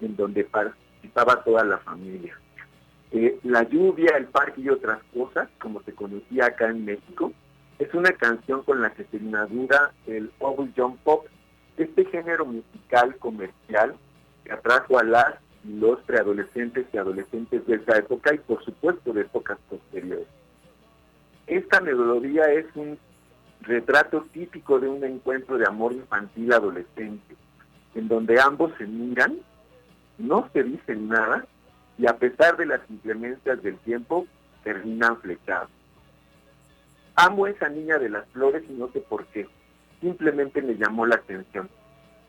en 0.00 0.16
donde 0.16 0.44
participaba 0.44 1.42
toda 1.44 1.64
la 1.64 1.78
familia. 1.78 2.38
Eh, 3.12 3.38
la 3.42 3.62
lluvia, 3.62 4.16
el 4.16 4.26
parque 4.26 4.62
y 4.62 4.70
otras 4.70 5.00
cosas, 5.14 5.48
como 5.60 5.82
se 5.82 5.92
conocía 5.92 6.46
acá 6.46 6.68
en 6.68 6.84
México, 6.84 7.32
es 7.78 7.92
una 7.94 8.12
canción 8.12 8.62
con 8.62 8.80
la 8.80 8.90
que 8.90 9.04
se 9.04 9.16
inaugura 9.16 9.92
el 10.06 10.30
Bubble 10.38 10.72
Jump 10.76 10.98
Pop, 11.02 11.26
este 11.76 12.04
género 12.06 12.46
musical 12.46 13.16
comercial 13.16 13.96
que 14.44 14.52
atrajo 14.52 14.98
a 14.98 15.04
las 15.04 15.34
los 15.64 16.00
preadolescentes 16.00 16.86
y 16.92 16.98
adolescentes 16.98 17.66
de 17.66 17.76
esa 17.76 17.98
época 17.98 18.34
y 18.34 18.38
por 18.38 18.64
supuesto 18.64 19.12
de 19.12 19.22
épocas 19.22 19.58
posteriores. 19.68 20.26
Esta 21.46 21.80
melodía 21.80 22.44
es 22.52 22.66
un 22.74 22.98
retrato 23.60 24.24
típico 24.32 24.80
de 24.80 24.88
un 24.88 25.04
encuentro 25.04 25.58
de 25.58 25.66
amor 25.66 25.92
infantil 25.92 26.52
adolescente, 26.52 27.36
en 27.94 28.08
donde 28.08 28.40
ambos 28.40 28.72
se 28.78 28.86
miran, 28.86 29.38
no 30.18 30.48
se 30.52 30.62
dicen 30.64 31.08
nada 31.08 31.46
y 31.98 32.06
a 32.06 32.16
pesar 32.16 32.56
de 32.56 32.66
las 32.66 32.80
inclemencias 32.90 33.62
del 33.62 33.76
tiempo 33.78 34.26
terminan 34.64 35.18
flechados. 35.18 35.70
Amo 37.14 37.44
a 37.44 37.50
esa 37.50 37.68
niña 37.68 37.98
de 37.98 38.08
las 38.08 38.26
flores 38.30 38.64
y 38.68 38.72
no 38.72 38.88
sé 38.92 39.00
por 39.00 39.26
qué, 39.26 39.46
simplemente 40.00 40.62
me 40.62 40.74
llamó 40.74 41.06
la 41.06 41.16
atención. 41.16 41.68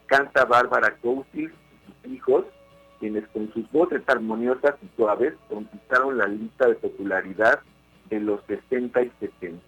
Canta 0.07 0.45
Bárbara 0.45 0.97
Cousil 1.01 1.51
y 1.51 2.03
sus 2.03 2.13
hijos, 2.13 2.45
quienes 3.03 3.27
con 3.33 3.51
sus 3.51 3.69
voces 3.73 4.01
armoniosas 4.07 4.75
y 4.81 4.87
suaves 4.95 5.33
conquistaron 5.49 6.17
la 6.17 6.25
lista 6.25 6.69
de 6.69 6.75
popularidad 6.75 7.59
de 8.09 8.21
los 8.21 8.39
60 8.45 9.01
y 9.01 9.11
70. 9.19 9.61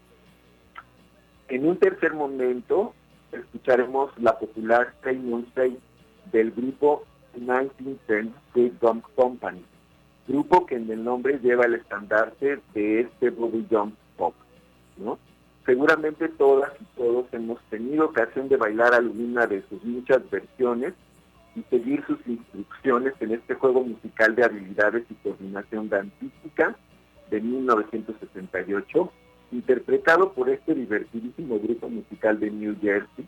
En 1.49 1.67
un 1.67 1.75
tercer 1.75 2.13
momento 2.13 2.93
escucharemos 3.33 4.17
la 4.19 4.39
popular 4.39 4.93
No 5.21 5.43
Say 5.53 5.77
del 6.31 6.51
grupo 6.51 7.03
1910 7.35 8.27
Street 8.47 8.71
Jump 8.79 9.03
Company, 9.15 9.65
grupo 10.29 10.65
que 10.65 10.75
en 10.75 10.89
el 10.89 11.03
nombre 11.03 11.37
lleva 11.39 11.65
el 11.65 11.73
estandarte 11.73 12.61
de 12.73 13.01
este 13.01 13.31
bubble 13.31 13.65
jump 13.69 13.95
pop, 14.15 14.33
¿no? 14.95 15.19
Seguramente 15.65 16.29
todas 16.29 16.71
y 16.79 16.85
todos 16.95 17.25
hemos 17.33 17.61
tenido 17.69 18.05
ocasión 18.05 18.47
de 18.47 18.55
bailar 18.55 18.93
alguna 18.93 19.45
de 19.45 19.61
sus 19.63 19.83
muchas 19.83 20.21
versiones 20.29 20.93
y 21.55 21.63
seguir 21.69 22.03
sus 22.05 22.19
instrucciones 22.27 23.13
en 23.19 23.31
este 23.31 23.55
juego 23.55 23.83
musical 23.83 24.35
de 24.35 24.43
habilidades 24.43 25.05
y 25.09 25.13
coordinación 25.15 25.89
dancística 25.89 26.75
de 27.29 27.41
1968, 27.41 29.11
interpretado 29.51 30.33
por 30.33 30.49
este 30.49 30.75
divertidísimo 30.75 31.59
grupo 31.59 31.89
musical 31.89 32.39
de 32.39 32.51
New 32.51 32.75
Jersey, 32.81 33.25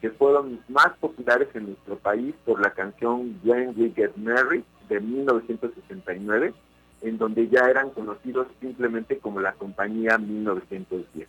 que 0.00 0.10
fueron 0.10 0.60
más 0.68 0.96
populares 0.98 1.48
en 1.54 1.66
nuestro 1.66 1.96
país 1.96 2.34
por 2.44 2.60
la 2.60 2.70
canción 2.72 3.38
When 3.44 3.74
We 3.76 3.92
Get 3.94 4.16
Married 4.16 4.62
de 4.88 5.00
1969, 5.00 6.54
en 7.02 7.18
donde 7.18 7.48
ya 7.48 7.70
eran 7.70 7.90
conocidos 7.90 8.48
simplemente 8.60 9.18
como 9.18 9.40
la 9.40 9.52
compañía 9.52 10.18
1910. 10.18 11.28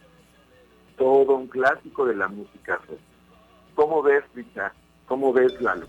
Todo 0.98 1.36
un 1.36 1.48
clásico 1.48 2.06
de 2.06 2.16
la 2.16 2.28
música 2.28 2.78
rock. 2.88 3.00
¿Cómo 3.76 4.02
ves, 4.02 4.24
Richard? 4.34 4.74
¿Cómo 5.08 5.34
ves, 5.34 5.60
Lalo? 5.62 5.86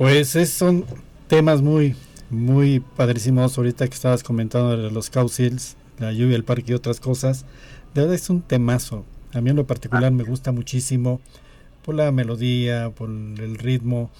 Pues 0.00 0.34
es- 0.34 0.48
son 0.48 0.86
temas 1.28 1.60
muy, 1.60 1.94
muy 2.30 2.80
padrísimos 2.80 3.58
ahorita 3.58 3.86
que 3.86 3.92
estabas 3.92 4.22
comentando 4.22 4.74
de 4.74 4.90
los 4.90 5.10
Causils, 5.10 5.76
la 5.98 6.10
lluvia, 6.10 6.36
el 6.36 6.44
parque 6.44 6.72
y 6.72 6.74
otras 6.74 7.00
cosas. 7.00 7.44
De 7.92 8.00
verdad 8.00 8.14
es 8.14 8.30
un 8.30 8.40
temazo. 8.40 9.04
A 9.34 9.42
mí 9.42 9.50
en 9.50 9.56
lo 9.56 9.66
particular 9.66 10.10
me 10.10 10.24
gusta 10.24 10.52
muchísimo 10.52 11.20
por 11.84 11.96
la 11.96 12.10
melodía, 12.12 12.88
por 12.88 13.10
el 13.10 13.58
ritmo. 13.58 14.10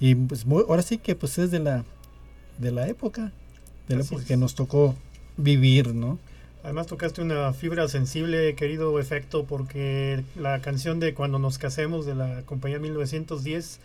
Y 0.00 0.14
pues 0.14 0.46
mu- 0.46 0.60
ahora 0.60 0.80
sí 0.80 0.96
que 0.96 1.14
pues 1.14 1.36
es 1.36 1.50
de 1.50 1.58
la 1.58 1.84
de 2.56 2.70
la 2.72 2.88
época, 2.88 3.30
de 3.88 3.96
la 3.96 4.00
Así 4.00 4.14
época 4.14 4.22
es. 4.22 4.28
que 4.28 4.36
nos 4.38 4.54
tocó 4.54 4.94
vivir, 5.36 5.94
¿no? 5.94 6.18
Además 6.64 6.86
tocaste 6.86 7.20
una 7.20 7.52
fibra 7.52 7.88
sensible, 7.88 8.54
querido 8.54 8.98
Efecto, 8.98 9.44
porque 9.44 10.24
la 10.34 10.62
canción 10.62 10.98
de 10.98 11.12
Cuando 11.12 11.38
nos 11.38 11.58
casemos 11.58 12.06
de 12.06 12.14
la 12.14 12.40
compañía 12.46 12.78
1910, 12.78 13.80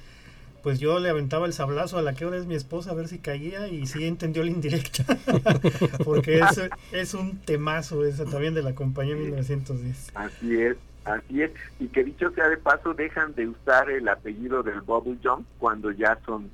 pues 0.65 0.79
yo 0.79 0.97
le 0.97 1.09
aventaba 1.11 1.45
el 1.45 1.53
sablazo 1.53 1.99
a 1.99 2.01
la 2.01 2.15
que 2.15 2.23
ahora 2.23 2.37
es 2.37 2.47
mi 2.47 2.55
esposa 2.55 2.89
a 2.89 2.95
ver 2.95 3.07
si 3.07 3.19
caía 3.19 3.67
y 3.67 3.85
sí 3.85 4.03
entendió 4.03 4.43
la 4.43 4.49
indirecta, 4.49 5.03
porque 6.03 6.39
es, 6.39 6.59
es 6.91 7.13
un 7.13 7.37
temazo 7.37 8.03
esa 8.03 8.25
también 8.25 8.55
de 8.55 8.63
la 8.63 8.73
compañía 8.73 9.15
1910. 9.15 10.13
Así 10.15 10.59
es, 10.59 10.75
así 11.03 11.43
es. 11.43 11.51
Y 11.79 11.85
que 11.89 12.03
dicho 12.03 12.31
sea 12.31 12.49
de 12.49 12.57
paso, 12.57 12.95
dejan 12.95 13.35
de 13.35 13.47
usar 13.47 13.91
el 13.91 14.07
apellido 14.07 14.63
del 14.63 14.81
Bubble 14.81 15.19
Jump 15.23 15.45
cuando 15.59 15.91
ya 15.91 16.17
son 16.25 16.49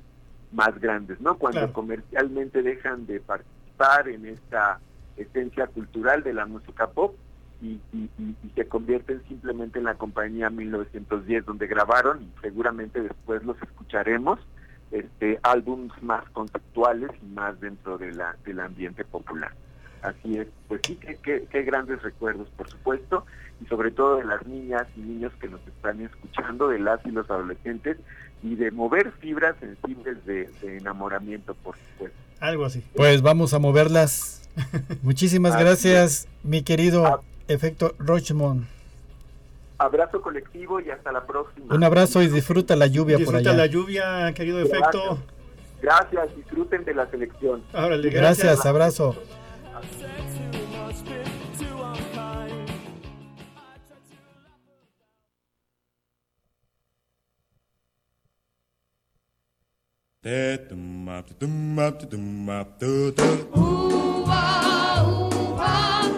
más 0.52 0.78
grandes, 0.78 1.18
¿no? 1.22 1.38
Cuando 1.38 1.60
Claro. 1.60 1.72
comercialmente 1.72 2.60
dejan 2.60 3.06
de 3.06 3.18
participar 3.18 4.10
en 4.10 4.26
esta 4.26 4.78
esencia 5.16 5.68
cultural 5.68 6.22
de 6.22 6.34
la 6.34 6.44
música 6.44 6.86
pop 6.90 7.14
y, 7.62 7.80
y- 7.92 8.10
y- 8.18 8.36
y 8.44 8.50
se 8.56 8.66
convierten 8.66 9.22
simplemente 9.28 9.78
en 9.78 9.84
la 9.84 9.94
compañía 9.94 10.50
1910 10.50 11.46
donde 11.46 11.66
grabaron 11.68 12.22
y 12.22 12.28
seguramente 12.42 13.00
después 13.00 13.42
los 13.44 13.56
escucharemos 13.62 14.38
este 14.90 15.38
álbums 15.42 15.92
más 16.02 16.28
conceptuales 16.30 17.10
y 17.22 17.26
más 17.34 17.58
dentro 17.60 17.96
de 17.98 18.12
la 18.12 18.36
del 18.44 18.60
ambiente 18.60 19.04
popular 19.04 19.52
así 20.02 20.38
es 20.38 20.48
pues 20.68 20.80
sí 20.86 20.96
que 20.96 21.16
qué- 21.22 21.46
qué 21.50 21.62
grandes 21.62 22.02
recuerdos 22.02 22.48
por 22.56 22.68
supuesto 22.68 23.24
y 23.62 23.66
sobre 23.66 23.92
todo 23.92 24.16
de 24.16 24.24
las 24.24 24.44
niñas 24.46 24.86
y 24.96 25.00
niños 25.00 25.32
que 25.40 25.48
nos 25.48 25.60
están 25.68 26.00
escuchando 26.00 26.68
de 26.68 26.80
las 26.80 26.98
y 27.06 27.10
los 27.12 27.30
adolescentes 27.30 27.96
y 28.42 28.56
de 28.56 28.72
mover 28.72 29.12
fibras 29.12 29.54
sensibles 29.60 30.26
de, 30.26 30.50
de 30.60 30.78
enamoramiento 30.78 31.54
por 31.54 31.76
supuesto 31.76 32.18
Algo 32.40 32.64
así. 32.64 32.82
Pues 32.96 33.22
vamos 33.22 33.54
a 33.54 33.60
moverlas. 33.60 34.40
Muchísimas 35.02 35.54
Así 35.54 35.62
gracias, 35.64 36.28
mi 36.42 36.58
Ah. 36.58 36.64
querido 36.64 37.22
Efecto 37.48 37.94
Rochmond. 37.98 38.66
abrazo 39.78 40.20
colectivo 40.22 40.80
y 40.80 40.90
hasta 40.90 41.10
la 41.12 41.26
próxima 41.26 41.74
Un 41.74 41.82
abrazo 41.84 42.22
y 42.22 42.28
disfruta 42.28 42.76
la 42.76 42.86
lluvia 42.86 43.16
por 43.16 43.26
Disfruta 43.26 43.50
allá. 43.50 43.58
la 43.58 43.66
lluvia, 43.66 44.32
querido 44.34 44.60
Efecto. 44.60 45.18
gracias 45.80 46.36
disfruten 46.36 46.84
de 46.84 46.94
la 46.94 47.10
selección 47.10 47.62
Órale, 47.74 48.10
Gracias, 48.10 48.64
abrazo. 48.66 49.16
Ooh 63.54 64.24
ah, 64.28 66.08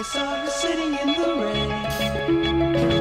I 0.00 0.02
saw 0.02 0.42
you 0.42 0.48
sitting 0.48 0.94
in 0.94 1.08
the 1.08 1.28
rain, 1.44 2.99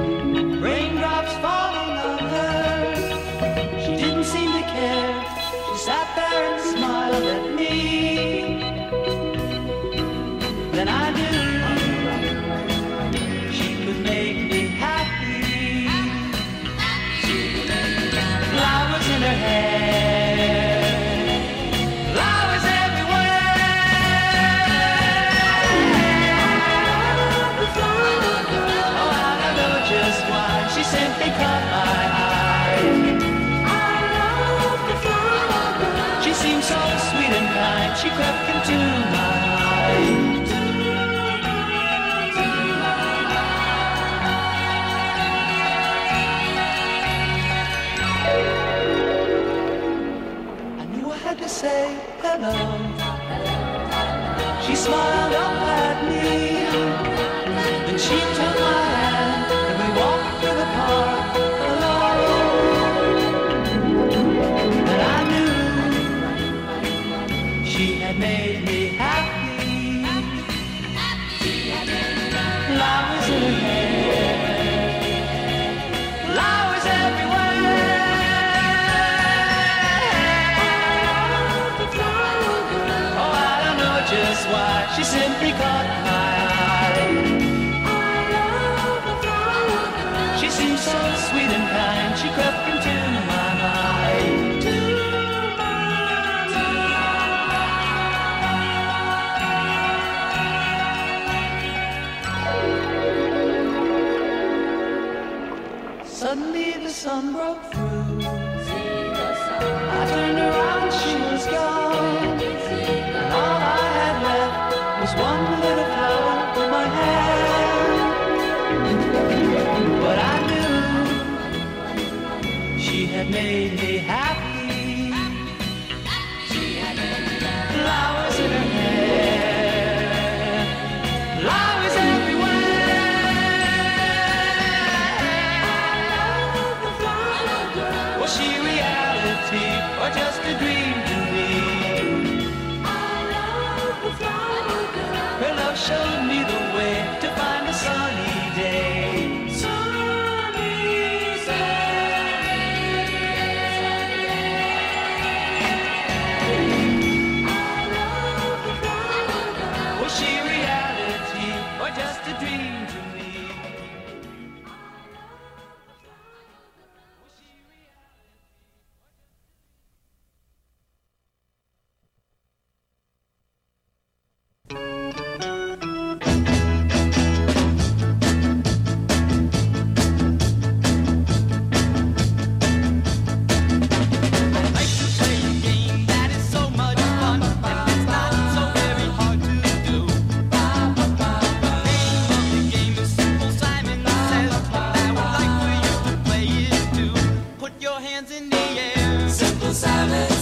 silence. 199.99 200.38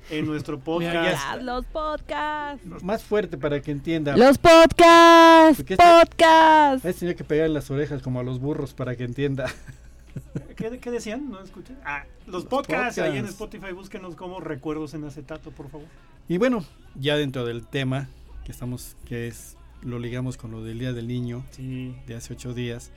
en 0.09 0.27
nuestro 0.27 0.59
podcast. 0.65 1.41
Los 1.43 1.67
podcasts. 1.67 2.83
Más 2.83 3.03
fuerte 3.03 3.37
para 3.37 3.61
que 3.61 3.71
entienda. 3.71 4.17
Los 4.17 4.39
podcasts. 4.39 5.61
Este 5.61 5.77
podcasts. 5.77 6.85
Este, 6.85 7.01
tenía 7.01 7.15
que 7.15 7.25
pegar 7.25 7.47
en 7.47 7.55
las 7.55 7.71
orejas 7.71 8.03
como 8.03 8.21
a 8.21 8.23
los 8.23 8.41
burros 8.41 8.75
para 8.75 8.97
que 8.97 9.05
entienda. 9.05 9.47
¿Qué, 10.57 10.79
qué 10.79 10.91
decían? 10.91 11.31
¿No 11.31 11.41
escuché? 11.43 11.75
Ah, 11.85 12.05
los 12.27 12.45
podcasts, 12.45 12.99
ahí 12.99 13.11
en 13.19 13.25
podcasts. 13.27 13.31
Spotify, 13.41 13.73
búsquenos 13.73 14.15
como 14.17 14.41
Recuerdos 14.41 14.95
en 14.95 15.05
Acetato, 15.05 15.51
por 15.51 15.71
favor. 15.71 15.87
Y 16.29 16.39
bueno, 16.39 16.65
ya 16.95 17.17
dentro 17.17 17.45
del 17.45 17.67
tema 17.67 18.09
que 18.45 18.53
estamos, 18.53 18.97
que 19.07 19.29
es, 19.29 19.57
lo 19.83 19.99
ligamos 19.99 20.37
con 20.37 20.51
lo 20.51 20.63
del 20.63 20.79
Día 20.79 20.93
del 20.93 21.09
Niño 21.09 21.45
Sí. 21.51 21.95
de 22.07 22.15
hace 22.17 22.33
ocho 22.35 22.55
días, 22.55 22.91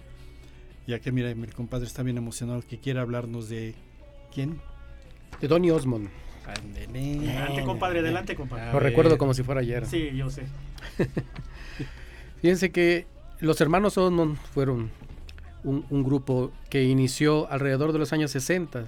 ya 0.88 1.00
que 1.00 1.12
mira, 1.12 1.34
mi 1.36 1.48
compadre 1.48 1.86
está 1.88 2.04
bien 2.04 2.18
emocionado 2.18 2.62
que 2.62 2.80
quiere 2.80 3.00
hablarnos 3.00 3.50
de 3.50 3.76
quién. 4.34 4.60
De 5.42 5.48
Donny 5.48 5.72
Osmond. 5.72 6.10
Adelante, 6.46 7.64
compadre, 7.64 8.00
adelante, 8.00 8.36
compadre. 8.36 8.72
Lo 8.74 8.80
recuerdo 8.80 9.18
como 9.18 9.34
si 9.34 9.44
fuera 9.44 9.62
ayer. 9.62 9.86
Sí, 9.86 10.12
yo 10.16 10.30
sé. 10.30 10.44
Fíjense 12.42 12.72
que 12.72 13.08
los 13.40 13.60
hermanos 13.62 13.98
Osmond 13.98 14.38
fueron 14.54 14.90
un, 15.64 16.04
grupo 16.04 16.52
que 16.70 16.84
inició 16.84 17.50
alrededor 17.52 17.94
de 17.94 18.00
los 18.00 18.14
años 18.14 18.32
60. 18.32 18.86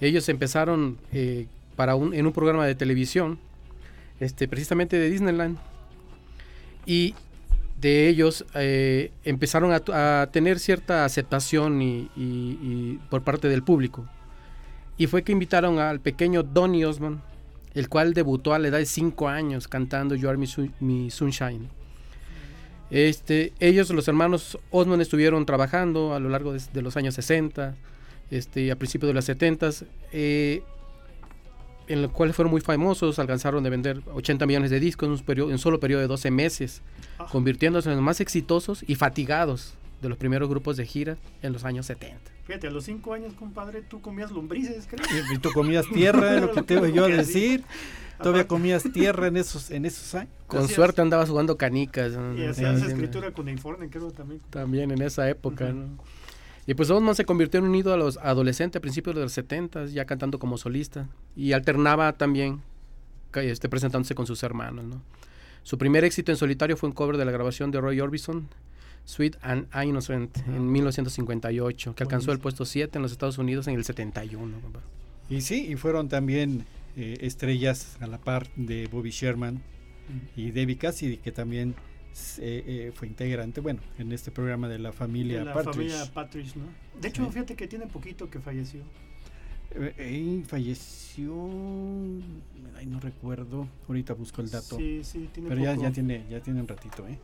Ellos 0.00 0.28
empezaron 0.28 0.98
eh, 1.12 1.46
para 1.76 1.94
un, 1.94 2.14
en 2.14 2.26
un 2.26 2.32
programa 2.32 2.66
de 2.66 2.74
televisión, 2.74 3.38
este, 4.20 4.48
precisamente 4.48 4.98
de 4.98 5.10
Disneyland. 5.10 5.58
Y 6.86 7.14
de 7.80 8.08
ellos 8.08 8.44
eh, 8.54 9.12
empezaron 9.24 9.72
a, 9.72 10.28
tener 10.32 10.58
cierta 10.58 11.04
aceptación 11.04 11.80
y, 11.80 12.98
por 13.10 13.22
parte 13.22 13.48
del 13.48 13.62
público. 13.62 14.06
Y 14.96 15.06
fue 15.06 15.22
que 15.22 15.32
invitaron 15.32 15.78
al 15.78 16.00
pequeño 16.00 16.42
Donny 16.42 16.84
Osmond, 16.84 17.20
el 17.74 17.88
cual 17.88 18.14
debutó 18.14 18.52
a 18.54 18.58
la 18.58 18.68
edad 18.68 18.78
de 18.78 18.86
5 18.86 19.28
años 19.28 19.68
cantando 19.68 20.16
You 20.16 20.28
Are 20.28 20.38
My 20.80 21.10
Sunshine. 21.10 21.77
Este, 22.90 23.52
ellos, 23.60 23.90
los 23.90 24.08
hermanos 24.08 24.58
Osmond, 24.70 25.02
estuvieron 25.02 25.44
trabajando 25.46 26.14
a 26.14 26.20
lo 26.20 26.28
largo 26.28 26.52
de, 26.52 26.60
de 26.72 26.82
los 26.82 26.96
años 26.96 27.14
60 27.14 27.74
este, 28.30 28.70
a 28.70 28.76
principios 28.76 29.08
de 29.08 29.14
los 29.14 29.24
70 29.24 29.70
eh, 30.12 30.62
en 31.86 32.02
los 32.02 32.10
cuales 32.12 32.36
fueron 32.36 32.50
muy 32.50 32.60
famosos, 32.60 33.18
alcanzaron 33.18 33.62
de 33.64 33.70
vender 33.70 34.02
80 34.12 34.44
millones 34.46 34.70
de 34.70 34.80
discos 34.80 35.06
en 35.06 35.12
un, 35.12 35.18
periodo, 35.20 35.48
en 35.48 35.54
un 35.54 35.58
solo 35.58 35.80
periodo 35.80 36.02
de 36.02 36.06
12 36.06 36.30
meses, 36.30 36.82
Ah. 37.18 37.26
convirtiéndose 37.30 37.88
en 37.88 37.96
los 37.96 38.04
más 38.04 38.20
exitosos 38.20 38.84
y 38.86 38.94
fatigados 38.94 39.74
de 40.00 40.08
los 40.08 40.16
primeros 40.18 40.48
grupos 40.48 40.76
de 40.76 40.86
gira 40.86 41.16
en 41.42 41.52
los 41.52 41.64
años 41.64 41.86
70. 41.86 42.18
Fíjate, 42.46 42.68
a 42.68 42.70
los 42.70 42.84
cinco 42.84 43.12
años, 43.12 43.32
compadre, 43.34 43.82
tú 43.82 44.00
comías 44.00 44.30
lombrices, 44.30 44.86
creo. 44.88 45.04
Y, 45.34 45.38
tú 45.38 45.50
comías 45.52 45.86
tierra, 45.92 46.38
lo 46.40 46.52
que 46.52 46.62
te 46.62 46.74
iba 46.74 46.88
yo 46.88 47.06
a 47.06 47.24
sí. 47.24 47.62
Todavía 48.18 48.46
comías 48.48 48.84
tierra 48.92 49.26
en 49.28 49.36
esos, 49.38 49.70
en 49.70 49.84
esos 49.84 50.14
años. 50.14 50.30
Con 50.46 50.60
Hacías- 50.60 50.74
suerte 50.74 51.00
andabas 51.02 51.28
jugando 51.28 51.56
canicas. 51.56 52.12
¿no? 52.12 52.34
Y 52.34 52.38
Sí, 52.38 52.44
hacías 52.46 52.80
sí, 52.80 52.86
escritura 52.86 53.30
cuneiforme, 53.32 53.88
creo 53.88 54.10
también. 54.10 54.40
También 54.50 54.90
en 54.90 55.02
esa 55.02 55.28
época. 55.28 55.72
¿no? 55.72 55.86
Y 56.66 56.74
pues 56.74 56.90
Osmond 56.90 57.16
se 57.16 57.24
convirtió 57.24 57.60
en 57.60 57.66
un 57.66 57.74
ídolo 57.74 57.94
a 57.94 57.96
los 57.98 58.16
adolescentes 58.18 58.78
a 58.78 58.82
principios 58.82 59.14
de 59.16 59.22
los 59.22 59.32
70 59.32 59.86
ya 59.86 60.04
cantando 60.04 60.38
como 60.38 60.58
solista. 60.58 61.06
Y 61.36 61.52
alternaba 61.52 62.12
también 62.12 62.60
este, 63.34 63.68
presentándose 63.68 64.14
con 64.14 64.26
sus 64.26 64.42
hermanos, 64.42 64.84
¿no? 64.84 65.02
Su 65.62 65.76
primer 65.78 66.04
éxito 66.04 66.32
en 66.32 66.36
solitario 66.38 66.76
fue 66.76 66.88
un 66.88 66.94
cover 66.94 67.16
de 67.18 67.24
la 67.26 67.30
grabación 67.30 67.70
de 67.70 67.80
Roy 67.80 68.00
Orbison, 68.00 68.48
Sweet 69.04 69.36
and 69.42 69.66
Innocent, 69.84 70.36
en 70.46 70.70
1958, 70.72 71.94
que 71.94 72.02
alcanzó 72.02 72.32
el 72.32 72.38
puesto 72.38 72.64
7 72.64 72.96
en 72.98 73.02
los 73.02 73.12
Estados 73.12 73.38
Unidos 73.38 73.66
en 73.68 73.74
el 73.74 73.84
71. 73.84 74.60
compa. 74.62 74.80
Y 75.30 75.40
sí, 75.42 75.66
y 75.70 75.76
fueron 75.76 76.08
también 76.08 76.64
eh, 76.98 77.16
estrellas 77.22 77.96
a 78.00 78.06
la 78.06 78.18
par 78.18 78.48
de 78.56 78.86
Bobby 78.88 79.10
Sherman 79.10 79.62
y 80.36 80.50
Debbie 80.50 80.76
Cassidy, 80.76 81.16
que 81.18 81.32
también 81.32 81.74
eh, 82.38 82.64
eh, 82.66 82.92
fue 82.94 83.06
integrante, 83.08 83.60
bueno, 83.60 83.80
en 83.98 84.10
este 84.12 84.30
programa 84.32 84.68
de 84.68 84.78
la 84.80 84.90
familia 84.92 85.38
De 85.40 85.44
la 85.44 85.54
Partridge. 85.54 85.92
familia 85.92 86.12
Partridge, 86.12 86.56
¿no? 86.56 86.64
De 87.00 87.08
hecho, 87.08 87.24
Sí. 87.26 87.30
fíjate 87.32 87.54
que 87.54 87.68
tiene 87.68 87.86
poquito 87.86 88.28
que 88.28 88.40
falleció. 88.40 88.80
Eh, 89.74 90.42
falleció, 90.46 91.32
ay, 92.76 92.86
no 92.86 92.98
recuerdo, 93.00 93.68
ahorita 93.86 94.14
busco 94.14 94.40
el 94.40 94.50
dato, 94.50 94.76
Sí, 94.78 95.00
sí, 95.04 95.28
tiene 95.32 95.48
pero 95.50 95.62
ya, 95.62 95.72
poco. 95.74 95.82
ya 95.84 95.92
tiene, 95.92 96.24
ya 96.30 96.40
tiene 96.40 96.60
un 96.62 96.68
ratito, 96.68 97.06
¿eh? 97.06 97.18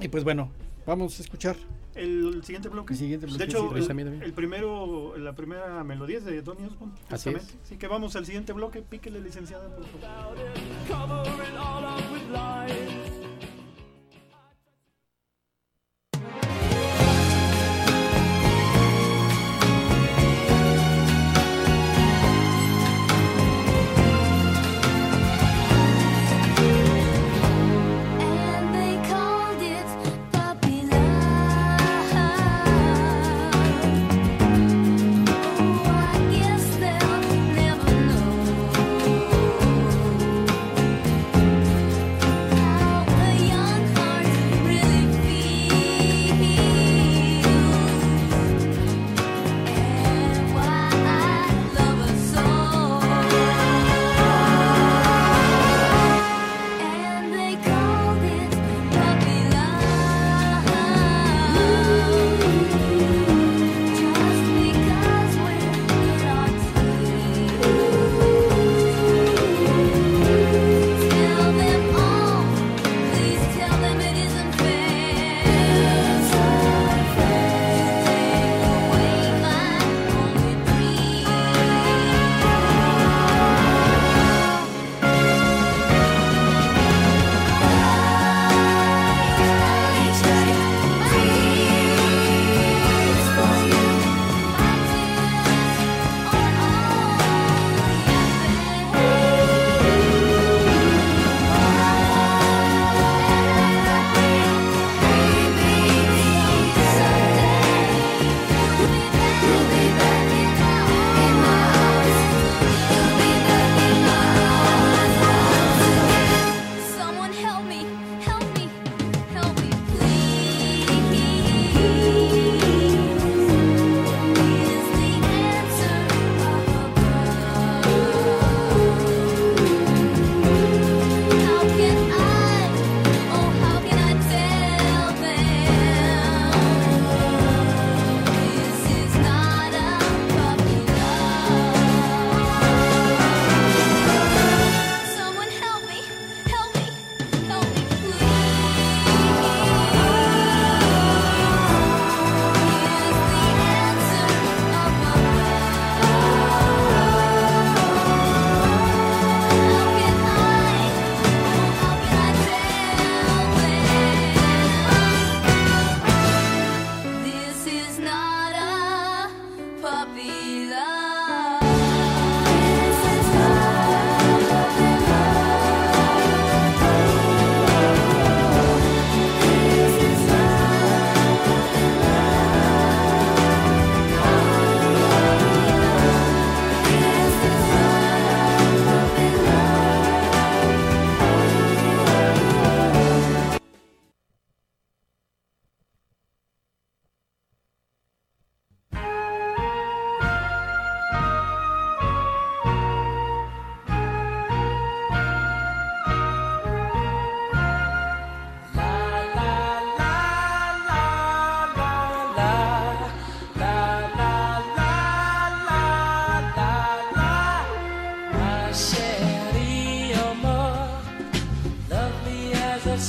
Y 0.00 0.08
pues 0.08 0.24
bueno, 0.24 0.50
vamos 0.88 1.18
a 1.18 1.22
escuchar 1.22 1.54
El 1.94 2.42
siguiente 2.42 2.70
bloque. 2.70 2.94
el 2.94 2.98
siguiente 2.98 3.26
De 3.26 3.32
bloque, 3.32 3.44
hecho, 3.44 3.70
sí, 3.76 3.92
el, 4.22 4.32
primero, 4.32 5.16
la 5.18 5.34
primera 5.34 5.84
melodía 5.84 6.16
es 6.18 6.24
de 6.24 6.40
Donny 6.40 6.64
Osmond. 6.64 6.94
Así 7.10 7.28
es. 7.30 7.56
Así 7.62 7.76
que 7.76 7.86
vamos 7.86 8.16
al 8.16 8.24
siguiente 8.24 8.54
bloque. 8.54 8.80
Píquele, 8.80 9.20
licenciada, 9.20 9.68
por 9.68 9.84
favor. 9.84 10.36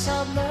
As 0.10 0.38
a 0.38 0.49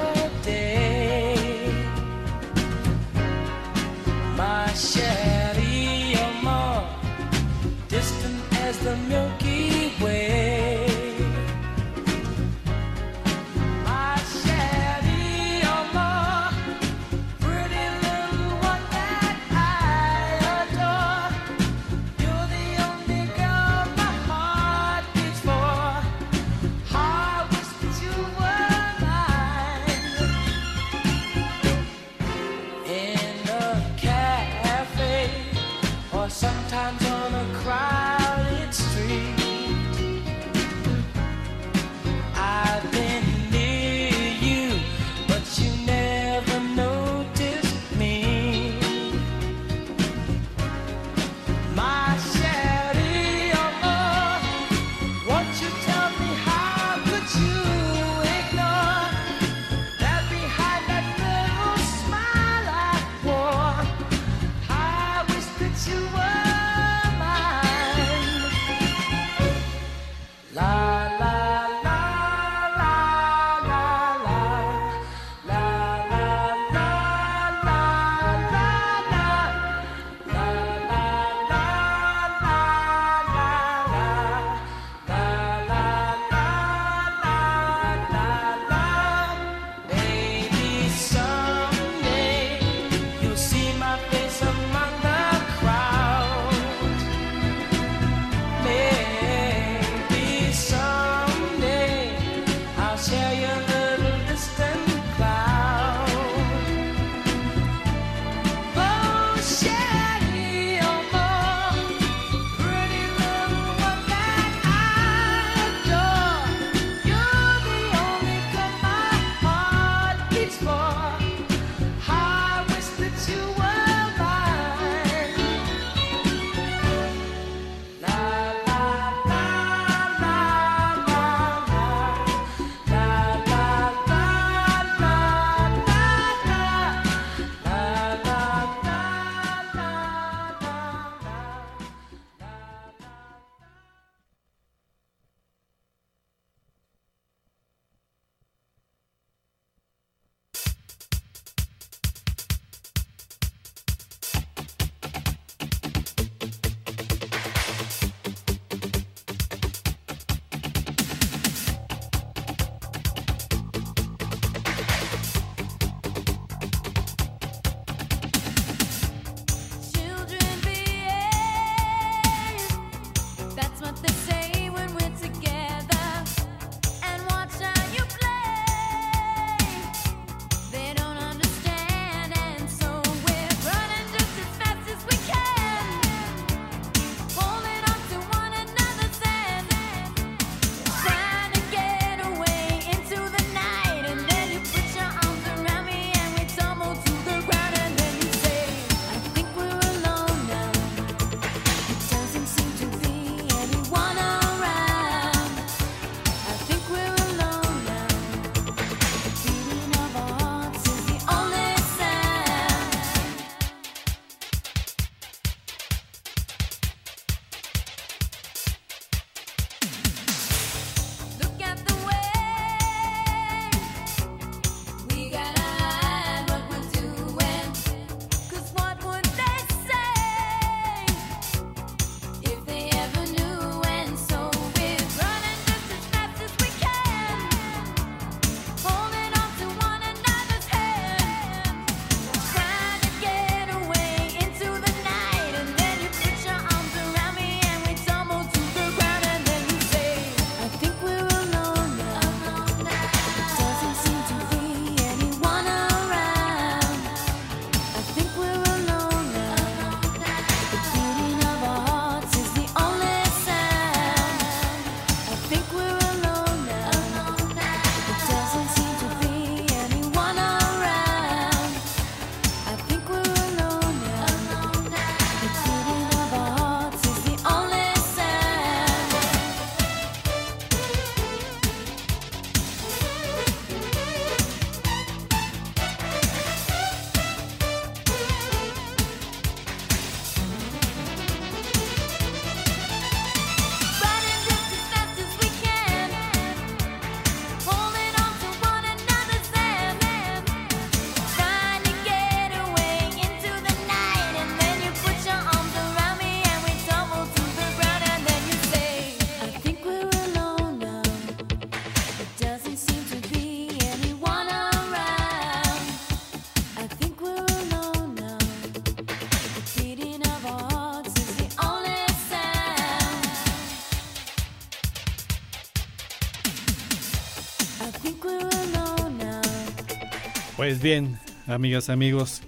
Pues 330.69 330.83
bien, 330.83 331.19
amigas, 331.47 331.89
amigos, 331.89 332.43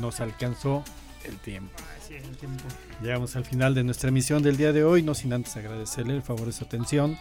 nos 0.00 0.20
alcanzó 0.20 0.82
el 1.22 1.36
tiempo. 1.36 1.74
Así 1.98 2.14
es 2.14 2.24
el 2.24 2.34
tiempo. 2.38 2.64
Llegamos 3.02 3.36
al 3.36 3.44
final 3.44 3.74
de 3.74 3.84
nuestra 3.84 4.08
emisión 4.08 4.42
del 4.42 4.56
día 4.56 4.72
de 4.72 4.84
hoy, 4.84 5.02
no 5.02 5.12
sin 5.12 5.34
antes 5.34 5.54
agradecerle 5.58 6.14
el 6.14 6.22
favor 6.22 6.46
de 6.46 6.52
su 6.52 6.64
atención, 6.64 7.18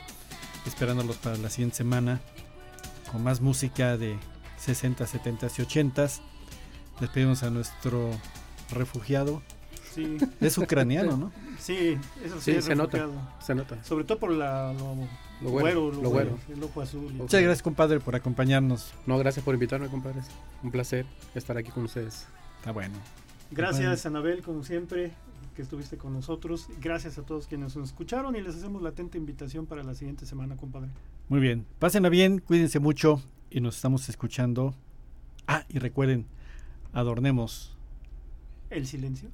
esperándolos 0.65 1.17
para 1.17 1.35
la 1.35 1.49
siguiente 1.49 1.75
semana 1.75 2.21
con 3.11 3.21
más 3.25 3.41
música 3.41 3.97
de 3.97 4.15
60, 4.57 5.05
70 5.05 5.47
y 5.57 5.61
80. 5.63 6.07
Despedimos 7.01 7.43
a 7.43 7.49
nuestro 7.49 8.09
refugiado. 8.69 9.41
Sí, 9.93 10.17
Es 10.39 10.57
ucraniano, 10.57 11.17
¿no? 11.17 11.31
sí, 11.59 11.97
eso 12.23 12.35
sí, 12.39 12.51
Sí, 12.51 12.57
es 12.57 12.65
se 12.65 12.75
nota. 12.75 13.07
Se 13.41 13.53
nota. 13.55 13.83
Sobre 13.83 14.05
todo 14.05 14.19
por 14.19 14.31
la, 14.31 14.73
lo, 14.73 14.95
Lo 15.41 15.49
güero, 15.49 15.91
lo, 15.91 16.01
lo 16.01 16.09
güero. 16.09 16.37
el 16.53 16.63
ojo 16.63 16.81
azul. 16.81 17.11
Muchas 17.13 17.41
gracias, 17.41 17.61
compadre, 17.61 17.99
por 17.99 18.15
acompañarnos. 18.15 18.93
No, 19.05 19.17
gracias 19.17 19.43
por 19.43 19.53
invitarme, 19.53 19.87
compadres. 19.89 20.25
Un 20.63 20.71
placer 20.71 21.05
estar 21.35 21.57
aquí 21.57 21.71
con 21.71 21.83
ustedes. 21.83 22.25
Está 22.59 22.71
bueno. 22.71 22.95
Gracias, 23.51 24.05
Anabel, 24.05 24.41
como 24.43 24.63
siempre, 24.63 25.11
que 25.55 25.61
estuviste 25.61 25.97
con 25.97 26.13
nosotros. 26.13 26.67
Gracias 26.79 27.17
a 27.17 27.23
todos 27.23 27.47
quienes 27.47 27.75
nos 27.75 27.89
escucharon 27.89 28.35
y 28.37 28.41
les 28.41 28.55
hacemos 28.55 28.81
la 28.81 28.89
atenta 28.89 29.17
invitación 29.17 29.65
para 29.65 29.83
la 29.83 29.93
siguiente 29.93 30.25
semana, 30.25 30.55
compadre. 30.55 30.89
Muy 31.27 31.41
bien. 31.41 31.65
Pásenla 31.79 32.07
bien, 32.09 32.39
cuídense 32.39 32.79
mucho 32.79 33.21
y 33.49 33.59
nos 33.59 33.75
estamos 33.75 34.07
escuchando. 34.07 34.73
Ah, 35.47 35.65
y 35.67 35.79
recuerden, 35.79 36.27
adornemos 36.93 37.75
El 38.69 38.87
silencio. 38.87 39.29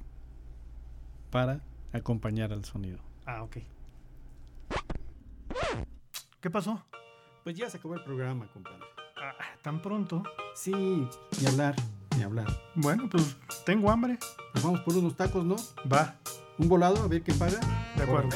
Para 1.30 1.60
acompañar 1.92 2.52
al 2.52 2.64
sonido. 2.64 2.98
Ah, 3.26 3.42
ok. 3.42 3.58
¿Qué 6.40 6.50
pasó? 6.50 6.84
Pues 7.44 7.56
ya 7.56 7.68
se 7.68 7.78
acabó 7.78 7.94
el 7.94 8.04
programa, 8.04 8.46
compadre. 8.52 8.84
Ah, 9.16 9.32
tan 9.62 9.82
pronto. 9.82 10.22
Sí, 10.54 10.72
ni 10.72 11.46
hablar, 11.46 11.74
ni 12.16 12.22
hablar. 12.22 12.46
Bueno, 12.74 13.08
pues 13.10 13.36
tengo 13.64 13.90
hambre. 13.90 14.18
Nos 14.54 14.62
vamos 14.64 14.80
por 14.80 14.96
unos 14.96 15.16
tacos, 15.16 15.44
¿no? 15.44 15.56
Va, 15.92 16.16
Un 16.58 16.68
volado, 16.68 17.02
a 17.02 17.08
ver 17.08 17.22
qué 17.22 17.32
paga. 17.34 17.58
de 17.96 18.02
acuerdo. 18.02 18.30